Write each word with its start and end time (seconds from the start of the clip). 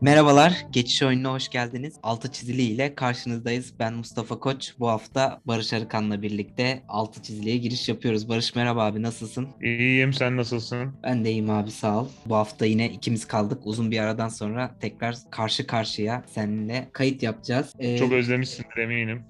Merhabalar, 0.00 0.66
Geçiş 0.70 1.02
Oyununa 1.02 1.32
hoş 1.32 1.48
geldiniz. 1.48 1.94
Altı 2.02 2.32
çizili 2.32 2.62
ile 2.62 2.94
karşınızdayız. 2.94 3.74
Ben 3.78 3.94
Mustafa 3.94 4.38
Koç. 4.38 4.74
Bu 4.78 4.88
hafta 4.88 5.40
Barış 5.44 5.72
Arıkan'la 5.72 6.22
birlikte 6.22 6.82
altı 6.88 7.22
çiziliye 7.22 7.56
giriş 7.56 7.88
yapıyoruz. 7.88 8.28
Barış 8.28 8.54
merhaba 8.54 8.84
abi, 8.84 9.02
nasılsın? 9.02 9.48
İyiyim, 9.62 10.12
sen 10.12 10.36
nasılsın? 10.36 10.92
Ben 11.02 11.24
de 11.24 11.30
iyiyim 11.30 11.50
abi, 11.50 11.70
sağ 11.70 12.00
ol. 12.00 12.08
Bu 12.26 12.34
hafta 12.34 12.66
yine 12.66 12.90
ikimiz 12.90 13.24
kaldık. 13.24 13.60
Uzun 13.64 13.90
bir 13.90 13.98
aradan 13.98 14.28
sonra 14.28 14.74
tekrar 14.80 15.16
karşı 15.30 15.66
karşıya 15.66 16.24
seninle 16.26 16.88
kayıt 16.92 17.22
yapacağız. 17.22 17.72
Ee... 17.78 17.98
Çok 17.98 18.12
özlemişsindir 18.12 18.76
eminim. 18.76 19.22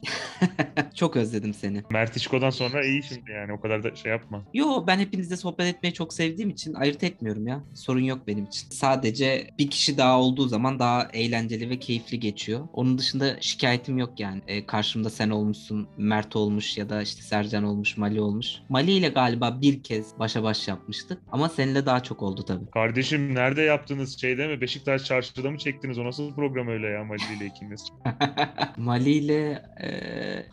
çok 0.95 1.17
özledim 1.17 1.55
seni. 1.55 1.83
Mert 1.91 2.17
İşko'dan 2.17 2.51
sonra 2.51 2.85
iyi 2.85 3.03
şimdi 3.03 3.31
yani 3.31 3.53
o 3.53 3.61
kadar 3.61 3.83
da 3.83 3.97
şey 3.97 4.13
yapma. 4.13 4.45
Yo 4.55 4.85
ben 4.87 4.99
hepinizle 4.99 5.37
sohbet 5.37 5.67
etmeyi 5.67 5.95
çok 5.95 6.15
sevdiğim 6.15 6.51
için 6.51 6.75
ayırt 6.75 7.05
etmiyorum 7.05 7.47
ya. 7.47 7.65
Sorun 7.75 8.05
yok 8.05 8.27
benim 8.27 8.45
için. 8.45 8.71
Sadece 8.71 9.51
bir 9.59 9.71
kişi 9.71 9.99
daha 9.99 10.21
olduğu 10.21 10.49
zaman 10.49 10.58
daha 10.79 11.09
eğlenceli 11.13 11.71
ve 11.71 11.79
keyifli 11.79 12.21
geçiyor. 12.21 12.69
Onun 12.73 12.99
dışında 12.99 13.37
şikayetim 13.41 13.99
yok 13.99 14.21
yani. 14.21 14.43
E, 14.47 14.67
karşımda 14.67 15.11
sen 15.11 15.31
olmuşsun, 15.31 15.89
Mert 15.97 16.37
olmuş 16.37 16.79
ya 16.79 16.89
da 16.89 17.03
işte 17.03 17.23
Sercan 17.23 17.65
olmuş, 17.65 17.97
Mali 17.97 18.21
olmuş. 18.21 18.47
Mali 18.69 18.93
ile 18.93 19.09
galiba 19.09 19.61
bir 19.61 19.83
kez 19.83 20.19
başa 20.19 20.43
baş 20.43 20.69
yapmıştık 20.69 21.23
ama 21.33 21.49
seninle 21.49 21.87
daha 21.87 22.03
çok 22.03 22.23
oldu 22.23 22.43
tabii. 22.43 22.71
Kardeşim 22.71 23.35
nerede 23.35 23.63
yaptınız 23.63 24.21
şeyde 24.21 24.47
mi? 24.47 24.61
Beşiktaş 24.61 25.05
çarşıda 25.05 25.51
mı 25.51 25.59
çektiniz? 25.59 25.99
O 25.99 26.05
nasıl 26.05 26.35
program 26.35 26.69
öyle 26.69 26.87
ya 26.87 27.05
Mali 27.05 27.37
ile 27.39 27.47
ikiniz? 27.47 27.89
Mali 28.77 29.11
ile 29.11 29.63
e, 29.83 29.89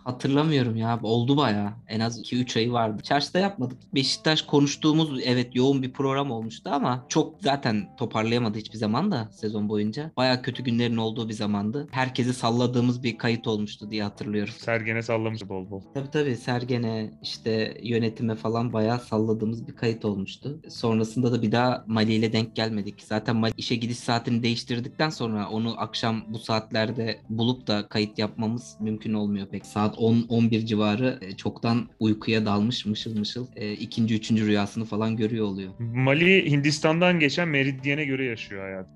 hatırlamıyorum 0.03 0.75
ya. 0.75 0.99
Oldu 1.03 1.37
bayağı. 1.37 1.73
En 1.87 1.99
az 1.99 2.21
2-3 2.21 2.59
ayı 2.59 2.71
vardı. 2.71 3.03
Çarşıda 3.03 3.39
yapmadık. 3.39 3.77
Beşiktaş 3.95 4.41
konuştuğumuz 4.41 5.21
evet 5.25 5.55
yoğun 5.55 5.83
bir 5.83 5.93
program 5.93 6.31
olmuştu 6.31 6.69
ama 6.73 7.05
çok 7.09 7.35
zaten 7.41 7.95
toparlayamadı 7.97 8.57
hiçbir 8.57 8.77
zaman 8.77 9.11
da 9.11 9.29
sezon 9.31 9.69
boyunca. 9.69 9.95
Bayağı 10.18 10.41
kötü 10.41 10.63
günlerin 10.63 10.98
olduğu 10.98 11.29
bir 11.29 11.34
zamandı. 11.34 11.88
Herkesi 11.91 12.34
salladığımız 12.34 13.04
bir 13.04 13.18
kayıt 13.18 13.48
olmuştu 13.48 13.91
diye 13.91 14.04
hatırlıyorum. 14.04 14.54
Sergen'e 14.57 15.02
sallamış 15.02 15.49
bol 15.49 15.70
bol. 15.70 15.82
Tabii 15.93 16.12
tabii 16.12 16.35
Sergen'e 16.35 17.12
işte 17.21 17.77
yönetime 17.84 18.35
falan 18.35 18.74
bayağı 18.74 18.99
salladığımız 18.99 19.68
bir 19.68 19.76
kayıt 19.76 20.05
olmuştu. 20.05 20.62
Sonrasında 20.70 21.32
da 21.32 21.41
bir 21.41 21.52
daha 21.52 21.84
Mali 21.87 22.13
ile 22.13 22.34
denk 22.34 22.55
gelmedik. 22.55 23.02
Zaten 23.02 23.35
Mali 23.35 23.54
işe 23.57 23.76
gidiş 23.76 23.98
saatini 23.98 24.43
değiştirdikten 24.43 25.10
sonra 25.10 25.49
onu 25.49 25.82
akşam 25.82 26.24
bu 26.30 26.40
saatlerde 26.40 27.20
bulup 27.30 27.68
da 27.68 27.87
kayıt 27.87 28.20
yapmamız 28.20 28.77
mümkün 28.80 29.13
olmuyor 29.13 29.48
pek. 29.48 29.65
Saat 29.65 29.96
10-11 29.96 30.65
civarı 30.65 31.20
e, 31.21 31.35
çoktan 31.35 31.90
uykuya 31.99 32.46
dalmış 32.46 32.85
mışıl 32.85 33.18
mışıl 33.18 33.48
e, 33.55 33.74
ikinci 33.74 34.15
üçüncü 34.15 34.46
rüyasını 34.46 34.85
falan 34.85 35.15
görüyor 35.15 35.46
oluyor. 35.46 35.71
Mali 35.80 36.52
Hindistan'dan 36.52 37.20
geçen 37.20 37.48
meridyene 37.48 38.05
göre 38.05 38.26
yaşıyor 38.26 38.63
hayat. 38.63 38.87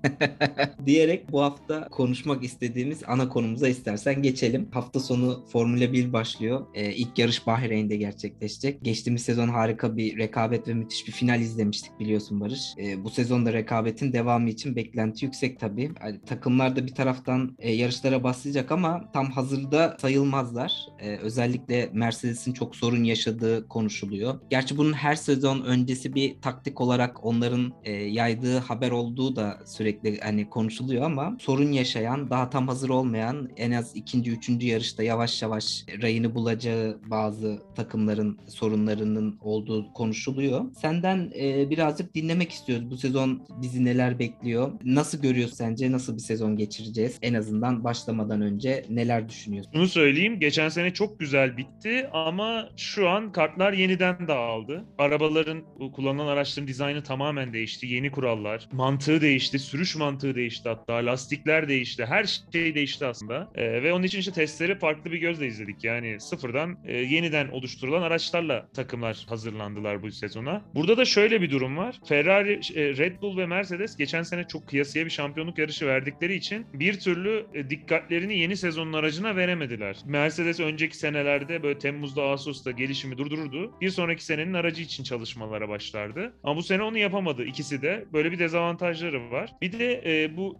Diyerek 0.90 1.32
bu 1.32 1.42
hafta 1.42 1.88
konuşmak 1.88 2.44
istediğimiz 2.44 3.02
ana 3.06 3.28
konumuza 3.28 3.68
istersen 3.68 4.22
geçelim. 4.22 4.68
Hafta 4.72 5.00
sonu 5.00 5.44
Formula 5.52 5.92
1 5.92 6.12
başlıyor. 6.12 6.66
E, 6.74 6.92
ilk 6.92 7.18
yarış 7.18 7.46
Bahreyn'de 7.46 7.96
gerçekleşecek. 7.96 8.84
Geçtiğimiz 8.84 9.22
sezon 9.22 9.48
harika 9.48 9.96
bir 9.96 10.18
rekabet 10.18 10.68
ve 10.68 10.74
müthiş 10.74 11.06
bir 11.06 11.12
final 11.12 11.40
izlemiştik 11.40 12.00
biliyorsun 12.00 12.40
Barış. 12.40 12.60
E, 12.78 13.04
bu 13.04 13.10
sezonda 13.10 13.52
rekabetin 13.52 14.12
devamı 14.12 14.48
için 14.48 14.76
beklenti 14.76 15.24
yüksek 15.24 15.60
tabii. 15.60 15.92
Yani, 16.02 16.20
takımlar 16.26 16.76
da 16.76 16.86
bir 16.86 16.94
taraftan 16.94 17.56
e, 17.58 17.72
yarışlara 17.72 18.24
başlayacak 18.24 18.72
ama 18.72 19.12
tam 19.12 19.30
hazırda 19.30 19.96
sayılmazlar. 20.00 20.86
E, 20.98 21.16
özellikle 21.16 21.90
Mercedes'in 21.92 22.52
çok 22.52 22.76
sorun 22.76 23.04
yaşadığı 23.04 23.68
konuşuluyor. 23.68 24.40
Gerçi 24.50 24.76
bunun 24.76 24.92
her 24.92 25.14
sezon 25.14 25.62
öncesi 25.62 26.14
bir 26.14 26.40
taktik 26.40 26.80
olarak 26.80 27.24
onların 27.24 27.72
e, 27.84 27.92
yaydığı 27.92 28.58
haber 28.58 28.90
olduğu 28.90 29.36
da 29.36 29.60
sürekli 29.66 30.20
hani 30.20 30.50
konuşuluyor 30.80 31.04
ama 31.04 31.36
sorun 31.40 31.72
yaşayan, 31.72 32.30
daha 32.30 32.50
tam 32.50 32.68
hazır 32.68 32.88
olmayan 32.88 33.48
en 33.56 33.70
az 33.70 33.96
ikinci, 33.96 34.30
üçüncü 34.30 34.66
yarışta 34.66 35.02
yavaş 35.02 35.42
yavaş 35.42 35.84
rayını 36.02 36.34
bulacağı 36.34 36.98
bazı 37.06 37.62
takımların 37.74 38.38
sorunlarının 38.48 39.38
olduğu 39.40 39.92
konuşuluyor. 39.92 40.64
Senden 40.80 41.32
e, 41.40 41.70
birazcık 41.70 42.14
dinlemek 42.14 42.52
istiyoruz. 42.52 42.90
Bu 42.90 42.96
sezon 42.96 43.42
bizi 43.62 43.84
neler 43.84 44.18
bekliyor? 44.18 44.72
Nasıl 44.84 45.22
görüyorsun 45.22 45.56
sence? 45.56 45.92
Nasıl 45.92 46.14
bir 46.14 46.22
sezon 46.22 46.56
geçireceğiz? 46.56 47.18
En 47.22 47.34
azından 47.34 47.84
başlamadan 47.84 48.40
önce 48.40 48.84
neler 48.88 49.28
düşünüyorsun? 49.28 49.72
Bunu 49.74 49.88
söyleyeyim. 49.88 50.40
Geçen 50.40 50.68
sene 50.68 50.92
çok 50.92 51.20
güzel 51.20 51.56
bitti 51.56 52.08
ama 52.12 52.68
şu 52.76 53.08
an 53.08 53.32
kartlar 53.32 53.72
yeniden 53.72 54.28
dağıldı. 54.28 54.84
Arabaların, 54.98 55.62
kullanılan 55.92 56.26
araçların 56.26 56.68
dizaynı 56.68 57.02
tamamen 57.02 57.52
değişti. 57.52 57.86
Yeni 57.86 58.10
kurallar, 58.10 58.68
mantığı 58.72 59.20
değişti, 59.20 59.58
sürüş 59.58 59.96
mantığı 59.96 60.34
değişti 60.34 60.69
hatta. 60.70 61.06
Lastikler 61.06 61.68
değişti. 61.68 62.04
Her 62.06 62.42
şey 62.52 62.74
değişti 62.74 63.06
aslında. 63.06 63.50
Ee, 63.54 63.82
ve 63.82 63.92
onun 63.92 64.02
için 64.02 64.18
işte 64.18 64.32
testleri 64.32 64.78
farklı 64.78 65.12
bir 65.12 65.18
gözle 65.18 65.46
izledik. 65.46 65.84
Yani 65.84 66.20
sıfırdan 66.20 66.78
e, 66.84 66.96
yeniden 66.96 67.48
oluşturulan 67.48 68.02
araçlarla 68.02 68.68
takımlar 68.74 69.26
hazırlandılar 69.28 70.02
bu 70.02 70.10
sezona. 70.10 70.62
Burada 70.74 70.96
da 70.96 71.04
şöyle 71.04 71.42
bir 71.42 71.50
durum 71.50 71.76
var. 71.76 72.00
Ferrari, 72.08 72.52
e, 72.74 72.96
Red 72.96 73.20
Bull 73.22 73.36
ve 73.36 73.46
Mercedes 73.46 73.96
geçen 73.96 74.22
sene 74.22 74.48
çok 74.48 74.68
kıyasıya 74.68 75.04
bir 75.04 75.10
şampiyonluk 75.10 75.58
yarışı 75.58 75.86
verdikleri 75.86 76.34
için 76.34 76.66
bir 76.74 77.00
türlü 77.00 77.46
e, 77.54 77.70
dikkatlerini 77.70 78.38
yeni 78.38 78.56
sezonun 78.56 78.92
aracına 78.92 79.36
veremediler. 79.36 79.96
Mercedes 80.04 80.60
önceki 80.60 80.96
senelerde 80.96 81.62
böyle 81.62 81.78
Temmuz'da, 81.78 82.22
Ağustos'ta 82.22 82.70
gelişimi 82.70 83.18
durdururdu. 83.18 83.72
Bir 83.80 83.90
sonraki 83.90 84.24
senenin 84.24 84.54
aracı 84.54 84.82
için 84.82 85.04
çalışmalara 85.04 85.68
başlardı. 85.68 86.32
Ama 86.44 86.56
bu 86.56 86.62
sene 86.62 86.82
onu 86.82 86.98
yapamadı 86.98 87.44
ikisi 87.44 87.82
de. 87.82 88.04
Böyle 88.12 88.32
bir 88.32 88.38
dezavantajları 88.38 89.30
var. 89.30 89.52
Bir 89.62 89.78
de 89.78 90.02
e, 90.06 90.36
bu 90.36 90.58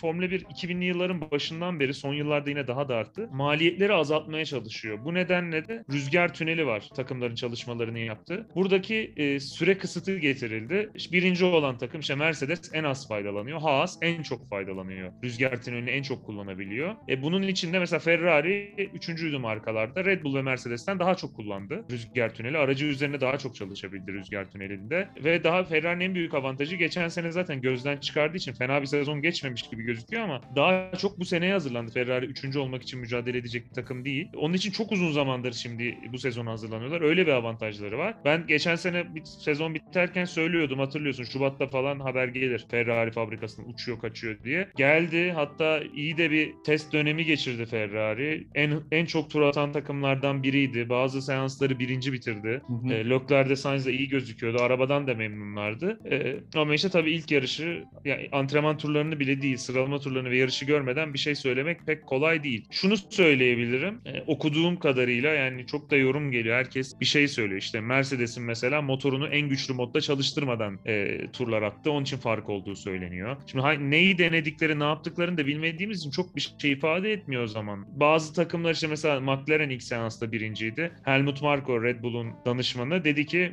Formula 0.00 0.30
1 0.30 0.40
2000'li 0.40 0.84
yılların 0.84 1.30
başından 1.30 1.80
beri 1.80 1.94
son 1.94 2.14
yıllarda 2.14 2.50
yine 2.50 2.66
daha 2.66 2.88
da 2.88 2.96
arttı. 2.96 3.28
Maliyetleri 3.32 3.92
azaltmaya 3.92 4.44
çalışıyor. 4.44 4.98
Bu 5.04 5.14
nedenle 5.14 5.68
de 5.68 5.84
rüzgar 5.92 6.34
tüneli 6.34 6.66
var 6.66 6.88
takımların 6.96 7.34
çalışmalarını 7.34 7.98
yaptı. 7.98 8.46
Buradaki 8.54 9.12
e, 9.16 9.40
süre 9.40 9.78
kısıtı 9.78 10.18
getirildi. 10.18 10.90
Birinci 11.12 11.44
olan 11.44 11.78
takım 11.78 12.00
işte 12.00 12.14
Mercedes 12.14 12.70
en 12.72 12.84
az 12.84 13.08
faydalanıyor. 13.08 13.60
Haas 13.60 13.98
en 14.02 14.22
çok 14.22 14.48
faydalanıyor. 14.48 15.12
Rüzgar 15.24 15.62
tünelini 15.62 15.90
en 15.90 16.02
çok 16.02 16.26
kullanabiliyor. 16.26 16.94
E, 17.08 17.22
bunun 17.22 17.42
içinde 17.42 17.78
mesela 17.78 18.00
Ferrari 18.00 18.74
üçüncüydü 18.94 19.38
markalarda. 19.38 20.04
Red 20.04 20.24
Bull 20.24 20.34
ve 20.34 20.42
Mercedes'ten 20.42 20.98
daha 20.98 21.14
çok 21.14 21.36
kullandı 21.36 21.84
rüzgar 21.90 22.34
tüneli. 22.34 22.58
Aracı 22.58 22.86
üzerine 22.86 23.20
daha 23.20 23.38
çok 23.38 23.56
çalışabildi 23.56 24.12
rüzgar 24.12 24.50
tünelinde. 24.50 25.08
Ve 25.24 25.44
daha 25.44 25.64
Ferrari'nin 25.64 26.04
en 26.04 26.14
büyük 26.14 26.34
avantajı 26.34 26.76
geçen 26.76 27.08
sene 27.08 27.32
zaten 27.32 27.60
gözden 27.60 27.96
çıkardığı 27.96 28.36
için 28.36 28.52
fena 28.52 28.80
bir 28.80 28.86
sezon 28.86 29.22
geçmemiş 29.26 29.62
gibi 29.62 29.82
gözüküyor 29.82 30.22
ama 30.22 30.40
daha 30.56 30.92
çok 30.98 31.20
bu 31.20 31.24
seneye 31.24 31.52
hazırlandı. 31.52 31.92
Ferrari 31.92 32.26
üçüncü 32.26 32.58
olmak 32.58 32.82
için 32.82 33.00
mücadele 33.00 33.38
edecek 33.38 33.68
bir 33.68 33.74
takım 33.74 34.04
değil. 34.04 34.28
Onun 34.36 34.54
için 34.54 34.70
çok 34.70 34.92
uzun 34.92 35.12
zamandır 35.12 35.52
şimdi 35.52 35.98
bu 36.12 36.18
sezona 36.18 36.50
hazırlanıyorlar. 36.50 37.00
Öyle 37.00 37.26
bir 37.26 37.32
avantajları 37.32 37.98
var. 37.98 38.14
Ben 38.24 38.46
geçen 38.46 38.76
sene 38.76 39.14
bir 39.14 39.24
sezon 39.24 39.74
biterken 39.74 40.24
söylüyordum 40.24 40.78
hatırlıyorsun. 40.78 41.24
Şubat'ta 41.24 41.66
falan 41.66 42.00
haber 42.00 42.28
gelir. 42.28 42.66
Ferrari 42.70 43.12
fabrikasından 43.12 43.70
uçuyor 43.70 44.00
kaçıyor 44.00 44.44
diye. 44.44 44.68
Geldi 44.76 45.32
hatta 45.34 45.80
iyi 45.94 46.16
de 46.16 46.30
bir 46.30 46.52
test 46.66 46.92
dönemi 46.92 47.24
geçirdi 47.24 47.66
Ferrari. 47.66 48.46
En 48.54 48.80
en 48.90 49.06
çok 49.06 49.30
tur 49.30 49.42
atan 49.42 49.72
takımlardan 49.72 50.42
biriydi. 50.42 50.88
Bazı 50.88 51.22
seansları 51.22 51.78
birinci 51.78 52.12
bitirdi. 52.12 52.62
Hı 52.66 52.72
hı. 52.72 52.94
E, 52.94 53.10
Leclerc'de 53.10 53.56
Sainz'de 53.56 53.92
iyi 53.92 54.08
gözüküyordu. 54.08 54.62
Arabadan 54.62 55.06
da 55.06 55.14
memnunlardı. 55.14 55.98
E, 56.10 56.36
ama 56.58 56.74
işte 56.74 56.88
tabii 56.88 57.12
ilk 57.12 57.30
yarışı 57.30 57.84
yani 58.04 58.28
antrenman 58.32 58.78
turlarını 58.78 59.15
bile 59.20 59.42
değil 59.42 59.56
sıralama 59.56 59.98
turlarını 59.98 60.30
ve 60.30 60.36
yarışı 60.36 60.64
görmeden 60.64 61.14
bir 61.14 61.18
şey 61.18 61.34
söylemek 61.34 61.86
pek 61.86 62.06
kolay 62.06 62.44
değil. 62.44 62.68
Şunu 62.70 62.96
söyleyebilirim. 62.96 64.00
E, 64.06 64.22
okuduğum 64.26 64.78
kadarıyla 64.78 65.30
yani 65.30 65.66
çok 65.66 65.90
da 65.90 65.96
yorum 65.96 66.30
geliyor. 66.30 66.56
Herkes 66.56 67.00
bir 67.00 67.06
şey 67.06 67.28
söylüyor. 67.28 67.60
İşte 67.60 67.80
Mercedes'in 67.80 68.42
mesela 68.42 68.82
motorunu 68.82 69.28
en 69.28 69.48
güçlü 69.48 69.74
modda 69.74 70.00
çalıştırmadan 70.00 70.78
e, 70.86 71.18
turlar 71.32 71.62
attı. 71.62 71.90
Onun 71.90 72.02
için 72.02 72.16
fark 72.16 72.48
olduğu 72.48 72.76
söyleniyor. 72.76 73.36
Şimdi 73.46 73.90
neyi 73.90 74.18
denedikleri, 74.18 74.78
ne 74.78 74.84
yaptıklarını 74.84 75.38
da 75.38 75.46
bilmediğimiz 75.46 76.00
için 76.00 76.10
çok 76.10 76.36
bir 76.36 76.54
şey 76.58 76.72
ifade 76.72 77.12
etmiyor 77.12 77.42
o 77.42 77.46
zaman. 77.46 77.86
Bazı 77.88 78.34
takımlar 78.34 78.74
işte 78.74 78.86
mesela 78.86 79.20
McLaren 79.20 79.70
ilk 79.70 79.82
seansta 79.82 80.32
birinciydi. 80.32 80.92
Helmut 81.04 81.42
Marko 81.42 81.82
Red 81.82 82.02
Bull'un 82.02 82.32
danışmanı 82.46 83.04
dedi 83.04 83.26
ki 83.26 83.52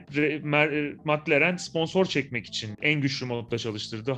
McLaren 1.04 1.56
sponsor 1.56 2.06
çekmek 2.06 2.46
için 2.46 2.76
en 2.82 3.02
güçlü 3.02 3.26
modda 3.26 3.58
çalıştırdı. 3.58 4.18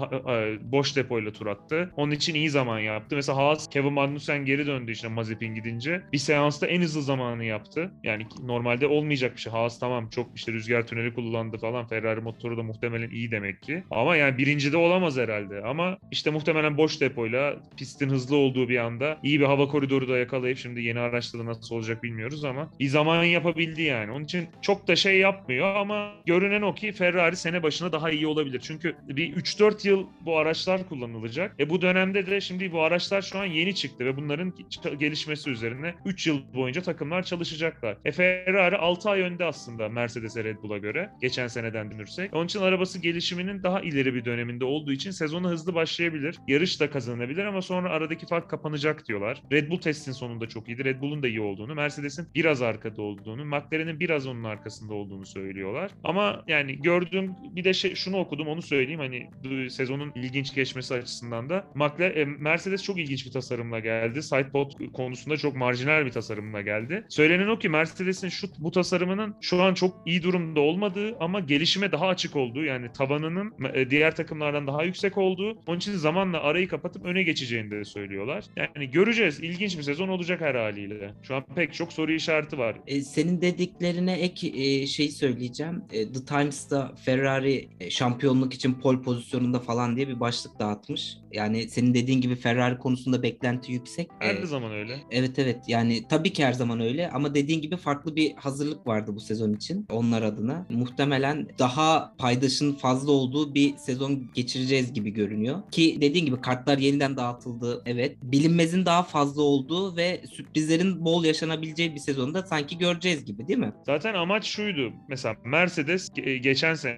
Boş 0.61 0.95
depoyla 0.95 1.31
tur 1.35 1.47
attı. 1.47 1.91
Onun 1.95 2.11
için 2.11 2.33
iyi 2.33 2.49
zaman 2.49 2.79
yaptı. 2.79 3.15
Mesela 3.15 3.37
Haas 3.37 3.69
Kevin 3.69 3.93
Magnussen 3.93 4.45
geri 4.45 4.67
döndü 4.67 4.91
işte 4.91 5.07
Mazepin 5.07 5.55
gidince. 5.55 6.01
Bir 6.13 6.17
seansta 6.17 6.67
en 6.67 6.81
hızlı 6.81 7.01
zamanı 7.01 7.45
yaptı. 7.45 7.91
Yani 8.03 8.27
normalde 8.43 8.87
olmayacak 8.87 9.35
bir 9.35 9.41
şey. 9.41 9.51
Haas 9.51 9.79
tamam 9.79 10.09
çok 10.09 10.29
işte 10.35 10.51
rüzgar 10.51 10.87
tüneli 10.87 11.13
kullandı 11.13 11.57
falan. 11.57 11.87
Ferrari 11.87 12.21
motoru 12.21 12.57
da 12.57 12.63
muhtemelen 12.63 13.09
iyi 13.09 13.31
demek 13.31 13.61
ki. 13.61 13.83
Ama 13.91 14.15
yani 14.15 14.37
birinci 14.37 14.71
de 14.71 14.77
olamaz 14.77 15.17
herhalde. 15.17 15.61
Ama 15.61 15.97
işte 16.11 16.31
muhtemelen 16.31 16.77
boş 16.77 17.01
depoyla 17.01 17.55
pistin 17.77 18.09
hızlı 18.09 18.35
olduğu 18.35 18.69
bir 18.69 18.77
anda 18.77 19.17
iyi 19.23 19.39
bir 19.39 19.45
hava 19.45 19.67
koridoru 19.67 20.09
da 20.09 20.17
yakalayıp 20.17 20.57
şimdi 20.57 20.81
yeni 20.81 20.99
araçta 20.99 21.39
da 21.39 21.45
nasıl 21.45 21.75
olacak 21.75 22.03
bilmiyoruz 22.03 22.45
ama 22.45 22.69
bir 22.79 22.87
zaman 22.87 23.23
yapabildi 23.23 23.81
yani. 23.81 24.11
Onun 24.11 24.23
için 24.23 24.47
çok 24.61 24.87
da 24.87 24.95
şey 24.95 25.19
yapmıyor 25.19 25.75
ama 25.75 26.11
görünen 26.25 26.61
o 26.61 26.75
ki 26.75 26.91
Ferrari 26.91 27.35
sene 27.35 27.63
başına 27.63 27.91
daha 27.91 28.09
iyi 28.11 28.27
olabilir. 28.27 28.59
Çünkü 28.63 28.95
bir 29.07 29.35
3-4 29.35 29.87
yıl 29.87 30.07
bu 30.21 30.37
araçlar 30.37 30.89
kullanılır 30.89 31.24
yapılacak. 31.25 31.55
E 31.59 31.69
bu 31.69 31.81
dönemde 31.81 32.27
de 32.27 32.41
şimdi 32.41 32.71
bu 32.71 32.81
araçlar 32.81 33.21
şu 33.21 33.39
an 33.39 33.45
yeni 33.45 33.75
çıktı 33.75 34.05
ve 34.05 34.17
bunların 34.17 34.53
gelişmesi 34.99 35.49
üzerine 35.49 35.95
3 36.05 36.27
yıl 36.27 36.53
boyunca 36.53 36.81
takımlar 36.81 37.23
çalışacaklar. 37.23 37.97
E 38.05 38.11
Ferrari 38.11 38.77
6 38.77 39.09
ay 39.09 39.21
önde 39.21 39.45
aslında 39.45 39.89
Mercedes'e 39.89 40.43
Red 40.43 40.57
Bull'a 40.63 40.77
göre. 40.77 41.09
Geçen 41.21 41.47
seneden 41.47 41.91
dönürsek. 41.91 42.33
Onun 42.33 42.45
için 42.45 42.59
arabası 42.59 42.99
gelişiminin 42.99 43.63
daha 43.63 43.81
ileri 43.81 44.13
bir 44.13 44.25
döneminde 44.25 44.65
olduğu 44.65 44.91
için 44.91 45.11
sezonu 45.11 45.49
hızlı 45.49 45.75
başlayabilir. 45.75 46.37
Yarış 46.47 46.79
da 46.79 46.89
kazanabilir 46.89 47.45
ama 47.45 47.61
sonra 47.61 47.89
aradaki 47.89 48.25
fark 48.25 48.49
kapanacak 48.49 49.07
diyorlar. 49.07 49.41
Red 49.51 49.69
Bull 49.69 49.77
testin 49.77 50.11
sonunda 50.11 50.47
çok 50.47 50.67
iyiydi. 50.67 50.85
Red 50.85 51.01
Bull'un 51.01 51.23
da 51.23 51.27
iyi 51.27 51.41
olduğunu, 51.41 51.75
Mercedes'in 51.75 52.27
biraz 52.35 52.61
arkada 52.61 53.01
olduğunu, 53.01 53.45
McLaren'in 53.45 53.99
biraz 53.99 54.27
onun 54.27 54.43
arkasında 54.43 54.93
olduğunu 54.93 55.25
söylüyorlar. 55.25 55.91
Ama 56.03 56.43
yani 56.47 56.81
gördüğüm 56.81 57.31
bir 57.55 57.63
de 57.63 57.73
şey, 57.73 57.95
şunu 57.95 58.17
okudum 58.17 58.47
onu 58.47 58.61
söyleyeyim 58.61 58.99
hani 58.99 59.29
sezonun 59.69 60.11
ilginç 60.15 60.55
geçmesi 60.55 60.93
açısından 60.93 61.14
da 61.21 61.67
McLaren, 61.75 62.15
e, 62.15 62.25
Mercedes 62.25 62.83
çok 62.83 62.99
ilginç 62.99 63.25
bir 63.25 63.31
tasarımla 63.31 63.79
geldi. 63.79 64.23
Sidepod 64.23 64.71
konusunda 64.93 65.37
çok 65.37 65.55
marjinal 65.55 66.05
bir 66.05 66.11
tasarımla 66.11 66.61
geldi. 66.61 67.05
Söylenen 67.09 67.47
o 67.47 67.59
ki 67.59 67.69
Mercedes'in 67.69 68.29
şu 68.29 68.47
bu 68.59 68.71
tasarımının 68.71 69.35
şu 69.41 69.61
an 69.61 69.73
çok 69.73 70.01
iyi 70.05 70.23
durumda 70.23 70.59
olmadığı 70.59 71.17
ama 71.19 71.39
gelişime 71.39 71.91
daha 71.91 72.07
açık 72.07 72.35
olduğu 72.35 72.63
yani 72.63 72.91
tavanının 72.93 73.53
e, 73.73 73.89
diğer 73.89 74.15
takımlardan 74.15 74.67
daha 74.67 74.83
yüksek 74.83 75.17
olduğu 75.17 75.57
onun 75.67 75.77
için 75.77 75.93
zamanla 75.93 76.43
arayı 76.43 76.67
kapatıp 76.67 77.05
öne 77.05 77.23
geçeceğini 77.23 77.71
de 77.71 77.85
söylüyorlar. 77.85 78.43
Yani 78.57 78.91
göreceğiz. 78.91 79.39
İlginç 79.39 79.77
bir 79.77 79.83
sezon 79.83 80.07
olacak 80.07 80.41
her 80.41 80.55
haliyle. 80.55 81.13
Şu 81.23 81.35
an 81.35 81.45
pek 81.55 81.73
çok 81.73 81.93
soru 81.93 82.11
işareti 82.11 82.57
var. 82.57 82.75
E, 82.87 83.01
senin 83.01 83.41
dediklerine 83.41 84.13
ek 84.13 84.47
e, 84.47 84.87
şey 84.87 85.09
söyleyeceğim. 85.09 85.83
E, 85.91 86.11
The 86.11 86.25
Times'ta 86.25 86.95
Ferrari 87.05 87.69
e, 87.79 87.89
şampiyonluk 87.89 88.53
için 88.53 88.73
pol 88.73 89.01
pozisyonunda 89.03 89.59
falan 89.59 89.95
diye 89.95 90.07
bir 90.07 90.19
başlık 90.19 90.59
dağıtmış. 90.59 91.04
Yani 91.35 91.69
senin 91.69 91.93
dediğin 91.93 92.21
gibi 92.21 92.35
Ferrari 92.35 92.77
konusunda 92.77 93.23
beklenti 93.23 93.71
yüksek. 93.71 94.09
Her 94.19 94.35
e, 94.35 94.45
zaman 94.45 94.71
öyle. 94.71 94.99
Evet 95.11 95.39
evet 95.39 95.59
yani 95.67 96.07
tabii 96.09 96.33
ki 96.33 96.45
her 96.45 96.53
zaman 96.53 96.79
öyle 96.79 97.09
ama 97.09 97.35
dediğin 97.35 97.61
gibi 97.61 97.77
farklı 97.77 98.15
bir 98.15 98.33
hazırlık 98.33 98.87
vardı 98.87 99.11
bu 99.15 99.19
sezon 99.19 99.53
için 99.53 99.85
onlar 99.91 100.21
adına. 100.21 100.67
Muhtemelen 100.69 101.47
daha 101.59 102.15
paydaşın 102.17 102.73
fazla 102.73 103.11
olduğu 103.11 103.55
bir 103.55 103.77
sezon 103.77 104.31
geçireceğiz 104.33 104.93
gibi 104.93 105.09
görünüyor. 105.09 105.71
Ki 105.71 105.97
dediğin 106.01 106.25
gibi 106.25 106.41
kartlar 106.41 106.77
yeniden 106.77 107.17
dağıtıldı. 107.17 107.83
Evet. 107.85 108.17
Bilinmezin 108.23 108.85
daha 108.85 109.03
fazla 109.03 109.41
olduğu 109.41 109.97
ve 109.97 110.21
sürprizlerin 110.31 111.05
bol 111.05 111.25
yaşanabileceği 111.25 111.95
bir 111.95 111.99
sezonda 111.99 112.43
sanki 112.43 112.77
göreceğiz 112.77 113.25
gibi 113.25 113.47
değil 113.47 113.59
mi? 113.59 113.73
Zaten 113.85 114.13
amaç 114.13 114.45
şuydu. 114.45 114.93
Mesela 115.09 115.35
Mercedes 115.45 116.09
geçen 116.41 116.73
sene, 116.73 116.97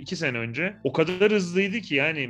iki 0.00 0.16
sene 0.16 0.38
önce 0.38 0.76
o 0.84 0.92
kadar 0.92 1.32
hızlıydı 1.32 1.80
ki 1.80 1.94
yani 1.94 2.28